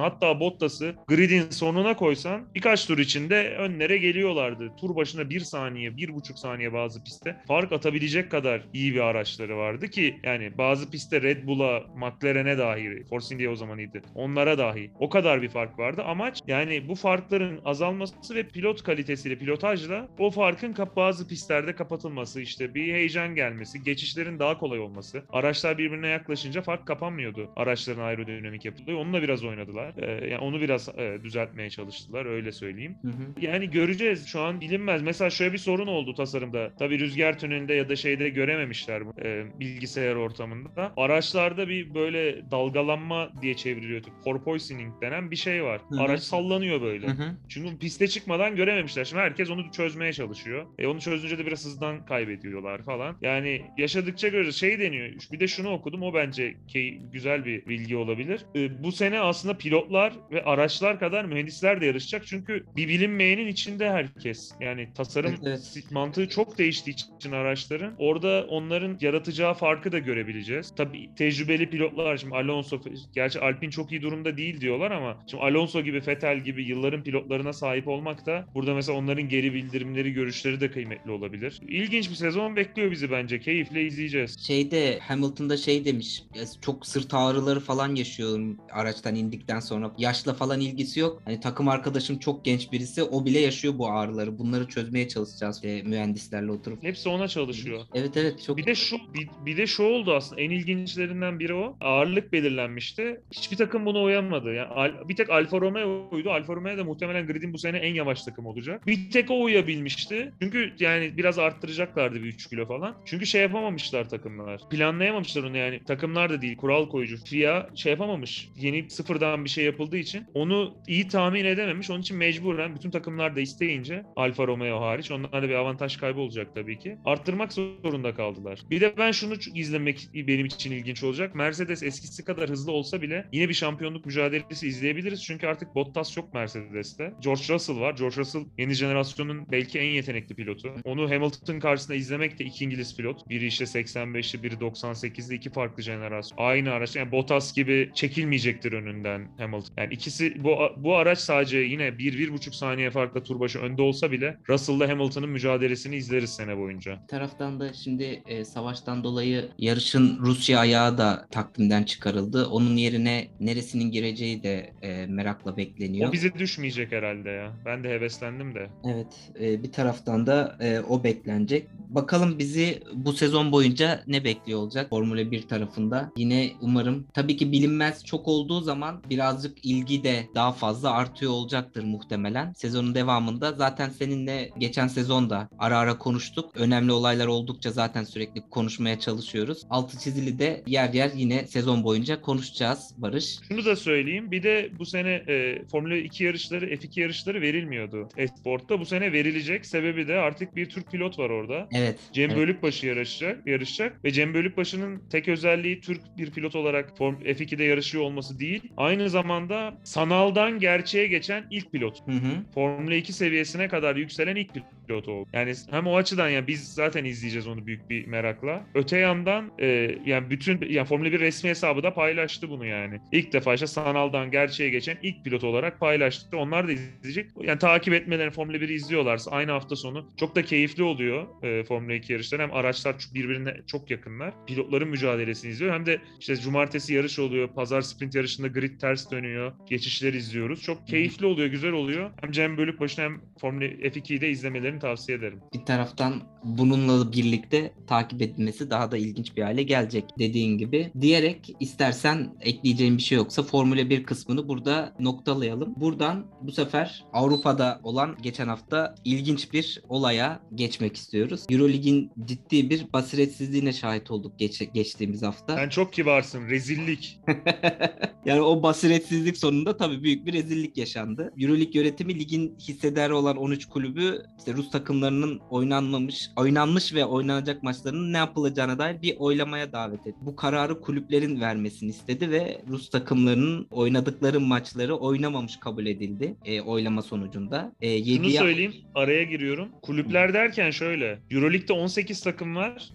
Hamilton'ı 0.00 0.30
hatta 0.30 0.40
Bottas'ı 0.40 0.94
gridin 1.06 1.50
sonuna 1.50 1.96
koysan 1.96 2.48
birkaç 2.54 2.86
tur 2.86 2.98
içinde 2.98 3.56
önlere 3.58 3.98
geliyorlardı. 3.98 4.72
Tur 4.80 4.96
başına 4.96 5.30
bir 5.30 5.40
saniye, 5.40 5.96
bir 5.96 6.14
buçuk 6.14 6.38
saniye 6.38 6.72
bazı 6.72 7.04
pistte 7.04 7.36
fark 7.48 7.72
atabilecek 7.72 8.30
kadar 8.30 8.62
iyi 8.72 8.94
bir 8.94 9.00
araçları 9.00 9.56
vardı 9.56 9.88
ki 9.88 10.16
yani 10.22 10.58
bazı 10.58 10.90
pistte 10.90 11.22
Red 11.22 11.46
Bull'a, 11.46 11.82
McLaren'e 11.96 12.58
dahi, 12.58 13.04
Force 13.10 13.34
India 13.34 13.50
o 13.50 13.56
zaman 13.56 13.78
iyiydi. 13.78 14.02
Onlara 14.14 14.58
dahi 14.58 14.90
o 14.98 15.08
kadar 15.08 15.42
bir 15.42 15.48
fark 15.48 15.78
vardı. 15.78 16.02
Amaç 16.02 16.40
yani 16.46 16.88
bu 16.88 16.94
farkların 16.94 17.60
azalması 17.64 18.34
ve 18.34 18.42
pilot 18.42 18.82
kalitesiyle, 18.82 19.38
pilotajla 19.38 20.08
o 20.18 20.30
farkın 20.30 20.74
bazı 20.96 21.28
pistlerde 21.28 21.74
kapatılması, 21.74 22.40
işte 22.40 22.74
bir 22.74 22.92
heyecan 22.92 23.34
gelmesi, 23.34 23.82
geçişlerin 23.82 24.38
daha 24.38 24.58
kolay 24.58 24.80
olması. 24.80 25.22
Araçlar 25.32 25.78
birbirine 25.78 26.08
yaklaşınca 26.08 26.62
fark 26.62 26.86
kapanmıyordu. 26.86 27.50
Araçların 27.56 28.02
aerodinamik 28.02 28.64
yapıldığı. 28.64 28.96
Onunla 28.96 29.22
biraz 29.22 29.44
oynadılar. 29.44 29.89
Ee, 29.96 30.10
yani 30.10 30.38
onu 30.38 30.60
biraz 30.60 30.88
e, 30.88 31.18
düzeltmeye 31.24 31.70
çalıştılar 31.70 32.26
öyle 32.26 32.52
söyleyeyim. 32.52 32.96
Hı 33.02 33.08
hı. 33.08 33.44
Yani 33.46 33.70
göreceğiz. 33.70 34.26
Şu 34.26 34.40
an 34.40 34.60
bilinmez. 34.60 35.02
Mesela 35.02 35.30
şöyle 35.30 35.52
bir 35.52 35.58
sorun 35.58 35.86
oldu 35.86 36.14
tasarımda. 36.14 36.72
Tabii 36.78 36.98
rüzgar 36.98 37.38
tünelinde 37.38 37.74
ya 37.74 37.88
da 37.88 37.96
şeyde 37.96 38.28
görememişler 38.28 39.06
bu 39.06 39.14
e, 39.22 39.44
bilgisayar 39.60 40.14
ortamında. 40.14 40.92
Araçlarda 40.96 41.68
bir 41.68 41.94
böyle 41.94 42.50
dalgalanma 42.50 43.32
diye 43.42 43.54
çevriliyor. 43.54 44.02
Porpoising 44.24 45.02
denen 45.02 45.30
bir 45.30 45.36
şey 45.36 45.64
var. 45.64 45.80
Hı 45.88 45.96
hı. 45.96 46.00
Araç 46.02 46.22
sallanıyor 46.22 46.80
böyle. 46.82 47.06
Hı 47.06 47.10
hı. 47.10 47.36
Çünkü 47.48 47.78
piste 47.78 48.08
çıkmadan 48.08 48.56
görememişler. 48.56 49.04
Şimdi 49.04 49.22
herkes 49.22 49.50
onu 49.50 49.70
çözmeye 49.72 50.12
çalışıyor. 50.12 50.66
E 50.78 50.86
onu 50.86 51.00
çözünce 51.00 51.38
de 51.38 51.46
biraz 51.46 51.64
hızdan 51.64 52.06
kaybediyorlar 52.06 52.82
falan. 52.82 53.16
Yani 53.22 53.62
yaşadıkça 53.78 54.28
göreceğiz. 54.28 54.56
Şey 54.56 54.78
deniyor. 54.80 55.10
Bir 55.32 55.40
de 55.40 55.48
şunu 55.48 55.70
okudum. 55.70 56.02
O 56.02 56.14
bence 56.14 56.54
ki 56.68 57.02
güzel 57.12 57.44
bir 57.44 57.66
bilgi 57.66 57.96
olabilir. 57.96 58.46
E, 58.56 58.82
bu 58.84 58.92
sene 58.92 59.20
aslında 59.20 59.58
pilotlar 59.80 60.12
ve 60.30 60.44
araçlar 60.44 60.98
kadar 60.98 61.24
mühendisler 61.24 61.80
de 61.80 61.86
yarışacak. 61.86 62.26
Çünkü 62.26 62.64
bir 62.76 62.88
bilinmeyenin 62.88 63.46
içinde 63.46 63.90
herkes. 63.90 64.52
Yani 64.60 64.88
tasarım 64.94 65.34
evet, 65.42 65.72
evet. 65.76 65.90
mantığı 65.90 66.28
çok 66.28 66.58
değiştiği 66.58 66.96
için 67.16 67.32
araçların 67.32 67.94
orada 67.98 68.46
onların 68.48 68.98
yaratacağı 69.00 69.54
farkı 69.54 69.92
da 69.92 69.98
görebileceğiz. 69.98 70.72
Tabii 70.76 71.10
tecrübeli 71.16 71.70
pilotlar 71.70 72.16
şimdi 72.16 72.34
Alonso 72.34 72.80
gerçi 73.14 73.40
Alpine 73.40 73.70
çok 73.70 73.92
iyi 73.92 74.02
durumda 74.02 74.36
değil 74.36 74.60
diyorlar 74.60 74.90
ama 74.90 75.24
şimdi 75.30 75.42
Alonso 75.42 75.82
gibi 75.82 76.02
Vettel 76.06 76.40
gibi 76.40 76.64
yılların 76.64 77.02
pilotlarına 77.02 77.52
sahip 77.52 77.88
olmak 77.88 78.26
da 78.26 78.46
burada 78.54 78.74
mesela 78.74 78.98
onların 78.98 79.28
geri 79.28 79.54
bildirimleri, 79.54 80.12
görüşleri 80.12 80.60
de 80.60 80.70
kıymetli 80.70 81.10
olabilir. 81.10 81.60
İlginç 81.68 82.10
bir 82.10 82.14
sezon 82.14 82.56
bekliyor 82.56 82.90
bizi 82.90 83.10
bence. 83.10 83.40
Keyifle 83.40 83.86
izleyeceğiz. 83.86 84.46
Şeyde 84.46 84.98
Hamilton'da 84.98 85.56
şey 85.56 85.84
demiş. 85.84 86.22
Çok 86.60 86.86
sırt 86.86 87.14
ağrıları 87.14 87.60
falan 87.60 87.94
yaşıyorum 87.94 88.56
araçtan 88.72 89.14
indikten 89.14 89.59
sonra. 89.60 89.92
Yaşla 89.98 90.34
falan 90.34 90.60
ilgisi 90.60 91.00
yok. 91.00 91.22
Hani 91.24 91.40
takım 91.40 91.68
arkadaşım 91.68 92.18
çok 92.18 92.44
genç 92.44 92.72
birisi. 92.72 93.02
O 93.02 93.26
bile 93.26 93.38
yaşıyor 93.40 93.78
bu 93.78 93.90
ağrıları. 93.90 94.38
Bunları 94.38 94.68
çözmeye 94.68 95.08
çalışacağız 95.08 95.64
e, 95.64 95.82
mühendislerle 95.82 96.52
oturup. 96.52 96.82
Hepsi 96.82 97.08
ona 97.08 97.28
çalışıyor. 97.28 97.80
Evet 97.94 98.16
evet 98.16 98.42
çok. 98.42 98.56
Bir 98.56 98.66
de 98.66 98.74
şu 98.74 98.96
bir, 99.14 99.28
bir 99.46 99.56
de 99.56 99.66
şu 99.66 99.82
oldu 99.82 100.14
aslında. 100.14 100.40
En 100.40 100.50
ilginçlerinden 100.50 101.38
biri 101.38 101.54
o. 101.54 101.76
Ağırlık 101.80 102.32
belirlenmişti. 102.32 103.20
Hiçbir 103.32 103.56
takım 103.56 103.86
buna 103.86 104.02
uyanmadı. 104.02 104.54
Yani 104.54 104.92
bir 105.08 105.16
tek 105.16 105.30
Alfa 105.30 105.60
Romeo'ydu. 105.60 106.30
Alfa 106.30 106.54
Romeo 106.56 106.78
da 106.78 106.84
muhtemelen 106.84 107.26
gridin 107.26 107.52
bu 107.52 107.58
sene 107.58 107.78
en 107.78 107.94
yavaş 107.94 108.22
takım 108.22 108.46
olacak. 108.46 108.86
Bir 108.86 109.10
tek 109.10 109.30
o 109.30 109.42
uyabilmişti. 109.42 110.32
Çünkü 110.42 110.72
yani 110.80 111.16
biraz 111.16 111.38
arttıracaklardı 111.38 112.14
bir 112.14 112.28
3 112.28 112.48
kilo 112.48 112.66
falan. 112.66 112.94
Çünkü 113.04 113.26
şey 113.26 113.42
yapamamışlar 113.42 114.08
takımlar. 114.08 114.60
Planlayamamışlar 114.70 115.42
onu 115.42 115.56
yani. 115.56 115.84
Takımlar 115.84 116.30
da 116.30 116.42
değil. 116.42 116.56
Kural 116.56 116.88
koyucu. 116.88 117.24
FIA 117.24 117.70
şey 117.74 117.92
yapamamış. 117.92 118.48
Yeni 118.56 118.90
sıfırdan 118.90 119.44
bir 119.44 119.49
şey 119.50 119.64
yapıldığı 119.64 119.96
için 119.96 120.26
onu 120.34 120.74
iyi 120.86 121.08
tahmin 121.08 121.44
edememiş. 121.44 121.90
Onun 121.90 122.00
için 122.00 122.16
mecburen 122.16 122.74
bütün 122.74 122.90
takımlar 122.90 123.36
da 123.36 123.40
isteyince 123.40 124.02
Alfa 124.16 124.46
Romeo 124.46 124.80
hariç 124.80 125.10
onlar 125.10 125.42
da 125.42 125.48
bir 125.48 125.54
avantaj 125.54 125.96
kaybı 125.96 126.20
olacak 126.20 126.48
tabii 126.54 126.78
ki. 126.78 126.98
Arttırmak 127.04 127.52
zorunda 127.52 128.14
kaldılar. 128.14 128.60
Bir 128.70 128.80
de 128.80 128.94
ben 128.98 129.12
şunu 129.12 129.34
izlemek 129.54 130.08
benim 130.14 130.46
için 130.46 130.72
ilginç 130.72 131.02
olacak. 131.02 131.34
Mercedes 131.34 131.82
eskisi 131.82 132.24
kadar 132.24 132.50
hızlı 132.50 132.72
olsa 132.72 133.02
bile 133.02 133.26
yine 133.32 133.48
bir 133.48 133.54
şampiyonluk 133.54 134.06
mücadelesi 134.06 134.68
izleyebiliriz. 134.68 135.24
Çünkü 135.24 135.46
artık 135.46 135.74
Bottas 135.74 136.16
yok 136.16 136.34
Mercedes'te. 136.34 137.12
George 137.22 137.42
Russell 137.48 137.80
var. 137.80 137.94
George 137.96 138.16
Russell 138.16 138.44
yeni 138.58 138.72
jenerasyonun 138.72 139.46
belki 139.52 139.78
en 139.78 139.90
yetenekli 139.90 140.34
pilotu. 140.34 140.74
Onu 140.84 141.10
Hamilton 141.10 141.60
karşısında 141.60 141.96
izlemek 141.96 142.38
de 142.38 142.44
iki 142.44 142.64
İngiliz 142.64 142.96
pilot. 142.96 143.28
Biri 143.28 143.46
işte 143.46 143.64
85'li, 143.64 144.42
biri 144.42 144.54
98'li 144.54 145.34
iki 145.34 145.50
farklı 145.50 145.82
jenerasyon. 145.82 146.38
Aynı 146.38 146.72
araç. 146.72 146.96
Yani 146.96 147.12
Bottas 147.12 147.54
gibi 147.54 147.90
çekilmeyecektir 147.94 148.72
önünden 148.72 149.28
Hamilton. 149.40 149.74
Yani 149.78 149.94
ikisi 149.94 150.44
bu 150.44 150.56
bu 150.76 150.96
araç 150.96 151.18
sadece 151.18 151.58
yine 151.58 151.88
1-1,5 151.88 152.56
saniye 152.56 152.90
farkla 152.90 153.22
tur 153.22 153.40
başı 153.40 153.58
önde 153.58 153.82
olsa 153.82 154.12
bile 154.12 154.36
Russell'la 154.48 154.88
Hamilton'ın 154.88 155.28
mücadelesini 155.28 155.96
izleriz 155.96 156.30
sene 156.30 156.58
boyunca. 156.58 156.98
Bir 157.02 157.08
taraftan 157.08 157.60
da 157.60 157.72
şimdi 157.72 158.22
e, 158.26 158.44
savaştan 158.44 159.04
dolayı 159.04 159.48
yarışın 159.58 160.18
Rusya 160.20 160.58
ayağı 160.58 160.98
da 160.98 161.26
takvimden 161.30 161.82
çıkarıldı. 161.82 162.46
Onun 162.46 162.76
yerine 162.76 163.28
neresinin 163.40 163.90
gireceği 163.90 164.42
de 164.42 164.72
e, 164.82 165.06
merakla 165.06 165.56
bekleniyor. 165.56 166.08
O 166.08 166.12
bize 166.12 166.34
düşmeyecek 166.34 166.92
herhalde 166.92 167.30
ya. 167.30 167.52
Ben 167.64 167.84
de 167.84 167.88
heveslendim 167.88 168.54
de. 168.54 168.70
Evet. 168.84 169.30
E, 169.40 169.62
bir 169.62 169.72
taraftan 169.72 170.26
da 170.26 170.56
e, 170.60 170.80
o 170.80 171.04
beklenecek. 171.04 171.68
Bakalım 171.88 172.38
bizi 172.38 172.82
bu 172.94 173.12
sezon 173.12 173.52
boyunca 173.52 174.04
ne 174.06 174.24
bekliyor 174.24 174.58
olacak 174.58 174.90
Formula 174.90 175.30
1 175.30 175.48
tarafında. 175.48 176.12
Yine 176.16 176.50
umarım 176.60 177.06
tabii 177.14 177.36
ki 177.36 177.52
bilinmez 177.52 178.04
çok 178.04 178.28
olduğu 178.28 178.60
zaman 178.60 179.02
birazcık 179.30 179.64
ilgi 179.64 180.04
de 180.04 180.26
daha 180.34 180.52
fazla 180.52 180.92
artıyor 180.92 181.32
olacaktır 181.32 181.84
muhtemelen. 181.84 182.52
Sezonun 182.52 182.94
devamında 182.94 183.52
zaten 183.52 183.90
seninle 183.90 184.50
geçen 184.58 184.88
sezonda 184.88 185.48
ara 185.58 185.78
ara 185.78 185.98
konuştuk. 185.98 186.50
Önemli 186.54 186.92
olaylar 186.92 187.26
oldukça 187.26 187.70
zaten 187.70 188.04
sürekli 188.04 188.48
konuşmaya 188.50 189.00
çalışıyoruz. 189.00 189.66
Altı 189.70 189.98
çizili 189.98 190.38
de 190.38 190.62
yer 190.66 190.92
yer 190.94 191.10
yine 191.14 191.46
sezon 191.46 191.84
boyunca 191.84 192.20
konuşacağız 192.20 192.94
Barış. 192.96 193.38
Şunu 193.48 193.64
da 193.64 193.76
söyleyeyim. 193.76 194.30
Bir 194.30 194.42
de 194.42 194.70
bu 194.78 194.86
sene 194.86 195.10
e, 195.28 195.62
Formula 195.70 195.96
2 195.96 196.24
yarışları, 196.24 196.66
F2 196.66 197.00
yarışları 197.00 197.40
verilmiyordu 197.40 198.08
Esport'ta. 198.16 198.80
Bu 198.80 198.86
sene 198.86 199.12
verilecek. 199.12 199.66
Sebebi 199.66 200.08
de 200.08 200.14
artık 200.14 200.56
bir 200.56 200.68
Türk 200.68 200.90
pilot 200.90 201.18
var 201.18 201.30
orada. 201.30 201.68
Evet. 201.72 201.98
Cem 202.12 202.30
evet. 202.30 202.38
Bölükbaşı 202.38 202.86
yarışacak, 202.86 203.46
yarışacak 203.46 204.04
ve 204.04 204.10
Cem 204.10 204.34
Bölükbaşı'nın 204.34 205.02
tek 205.10 205.28
özelliği 205.28 205.80
Türk 205.80 206.00
bir 206.18 206.30
pilot 206.30 206.54
olarak 206.54 206.98
Form 206.98 207.14
F2'de 207.14 207.64
yarışıyor 207.64 208.04
olması 208.04 208.38
değil. 208.38 208.62
Aynı 208.76 209.10
zamanda 209.10 209.19
zamanda 209.22 209.74
sanaldan 209.84 210.58
gerçeğe 210.58 211.06
geçen 211.06 211.44
ilk 211.50 211.72
pilot. 211.72 212.06
Hı 212.06 212.12
hı. 212.12 212.52
Formula 212.54 212.94
2 212.94 213.12
seviyesine 213.12 213.68
kadar 213.68 213.96
yükselen 213.96 214.36
ilk 214.36 214.50
pilot 214.86 215.08
oldu. 215.08 215.28
Yani 215.32 215.52
hem 215.70 215.86
o 215.86 215.96
açıdan 215.96 216.28
ya 216.28 216.46
biz 216.46 216.74
zaten 216.74 217.04
izleyeceğiz 217.04 217.46
onu 217.46 217.66
büyük 217.66 217.90
bir 217.90 218.06
merakla. 218.06 218.62
Öte 218.74 218.98
yandan 218.98 219.50
e, 219.58 219.96
yani 220.06 220.30
bütün 220.30 220.60
yani 220.68 220.86
Formula 220.86 221.12
1 221.12 221.20
resmi 221.20 221.50
hesabı 221.50 221.82
da 221.82 221.94
paylaştı 221.94 222.50
bunu 222.50 222.66
yani. 222.66 223.00
İlk 223.12 223.32
defa 223.32 223.54
işte 223.54 223.66
sanaldan 223.66 224.30
gerçeğe 224.30 224.70
geçen 224.70 224.96
ilk 225.02 225.24
pilot 225.24 225.44
olarak 225.44 225.80
paylaştı. 225.80 226.36
Onlar 226.36 226.68
da 226.68 226.72
izleyecek. 226.72 227.30
Yani 227.40 227.58
takip 227.58 227.94
etmelerini 227.94 228.30
Formula 228.30 228.56
1'i 228.56 228.74
izliyorlarsa 228.74 229.30
aynı 229.30 229.50
hafta 229.50 229.76
sonu 229.76 230.08
çok 230.16 230.36
da 230.36 230.42
keyifli 230.44 230.82
oluyor 230.82 231.26
e, 231.42 231.64
Formula 231.64 231.94
2 231.94 232.12
yarışları. 232.12 232.42
Hem 232.42 232.52
araçlar 232.52 232.96
birbirine 233.14 233.56
çok 233.66 233.90
yakınlar. 233.90 234.34
Pilotların 234.46 234.88
mücadelesini 234.88 235.50
izliyor. 235.50 235.74
Hem 235.74 235.86
de 235.86 236.00
işte 236.20 236.36
cumartesi 236.36 236.94
yarış 236.94 237.18
oluyor. 237.18 237.48
Pazar 237.48 237.80
sprint 237.80 238.14
yarışında 238.14 238.48
grid 238.48 238.80
ters 238.80 239.09
dönüyor. 239.10 239.52
Geçişleri 239.66 240.16
izliyoruz. 240.16 240.62
Çok 240.62 240.86
keyifli 240.88 241.26
oluyor, 241.26 241.48
güzel 241.48 241.72
oluyor. 241.72 242.10
Hem 242.20 242.32
Cem 242.32 242.56
Bölükbaşı'nı 242.56 243.04
hem 243.04 243.20
Formula 243.40 243.64
F2'yi 243.64 244.20
de 244.20 244.30
izlemelerini 244.30 244.78
tavsiye 244.78 245.18
ederim. 245.18 245.40
Bir 245.54 245.64
taraftan 245.64 246.22
bununla 246.44 247.12
birlikte 247.12 247.72
takip 247.86 248.22
edilmesi 248.22 248.70
daha 248.70 248.92
da 248.92 248.96
ilginç 248.96 249.36
bir 249.36 249.42
hale 249.42 249.62
gelecek 249.62 250.04
dediğin 250.18 250.58
gibi. 250.58 250.90
Diyerek 251.00 251.56
istersen 251.60 252.34
ekleyeceğim 252.40 252.96
bir 252.96 253.02
şey 253.02 253.18
yoksa 253.18 253.42
Formula 253.42 253.90
1 253.90 254.04
kısmını 254.04 254.48
burada 254.48 254.92
noktalayalım. 255.00 255.74
Buradan 255.76 256.26
bu 256.42 256.52
sefer 256.52 257.04
Avrupa'da 257.12 257.80
olan 257.82 258.16
geçen 258.22 258.48
hafta 258.48 258.94
ilginç 259.04 259.52
bir 259.52 259.82
olaya 259.88 260.40
geçmek 260.54 260.96
istiyoruz. 260.96 261.46
Eurolig'in 261.50 262.10
ciddi 262.24 262.70
bir 262.70 262.92
basiretsizliğine 262.92 263.72
şahit 263.72 264.10
olduk 264.10 264.38
geç, 264.38 264.72
geçtiğimiz 264.74 265.22
hafta. 265.22 265.56
Sen 265.56 265.68
çok 265.68 265.92
kibarsın. 265.92 266.48
Rezillik. 266.48 267.20
yani 268.24 268.40
o 268.40 268.62
basiretsizlik 268.62 269.36
sonunda 269.36 269.76
tabii 269.76 270.02
büyük 270.02 270.26
bir 270.26 270.32
rezillik 270.32 270.76
yaşandı. 270.76 271.32
Euroleague 271.38 271.82
yönetimi 271.82 272.18
ligin 272.18 272.58
hissedarı 272.58 273.16
olan 273.16 273.36
13 273.36 273.66
kulübü 273.66 274.22
işte 274.38 274.52
Rus 274.52 274.70
takımlarının 274.70 275.40
oynanmamış, 275.50 276.29
oynanmış 276.36 276.94
ve 276.94 277.04
oynanacak 277.04 277.62
maçlarının 277.62 278.12
ne 278.12 278.16
yapılacağına 278.16 278.78
dair 278.78 279.02
bir 279.02 279.16
oylamaya 279.18 279.72
davet 279.72 280.00
etti. 280.06 280.18
Bu 280.20 280.36
kararı 280.36 280.80
kulüplerin 280.80 281.40
vermesini 281.40 281.90
istedi 281.90 282.30
ve 282.30 282.60
Rus 282.68 282.90
takımlarının 282.90 283.66
oynadıkları 283.70 284.40
maçları 284.40 284.96
oynamamış 284.96 285.56
kabul 285.56 285.86
edildi 285.86 286.34
e, 286.44 286.60
oylama 286.60 287.02
sonucunda. 287.02 287.72
E, 287.80 288.04
Şunu 288.04 288.30
söyleyeyim, 288.30 288.74
araya 288.94 289.22
giriyorum. 289.22 289.68
Kulüpler 289.82 290.34
derken 290.34 290.70
şöyle, 290.70 291.18
Euroleague'de 291.30 291.72
18 291.72 292.20
takım 292.20 292.56
var. 292.56 292.90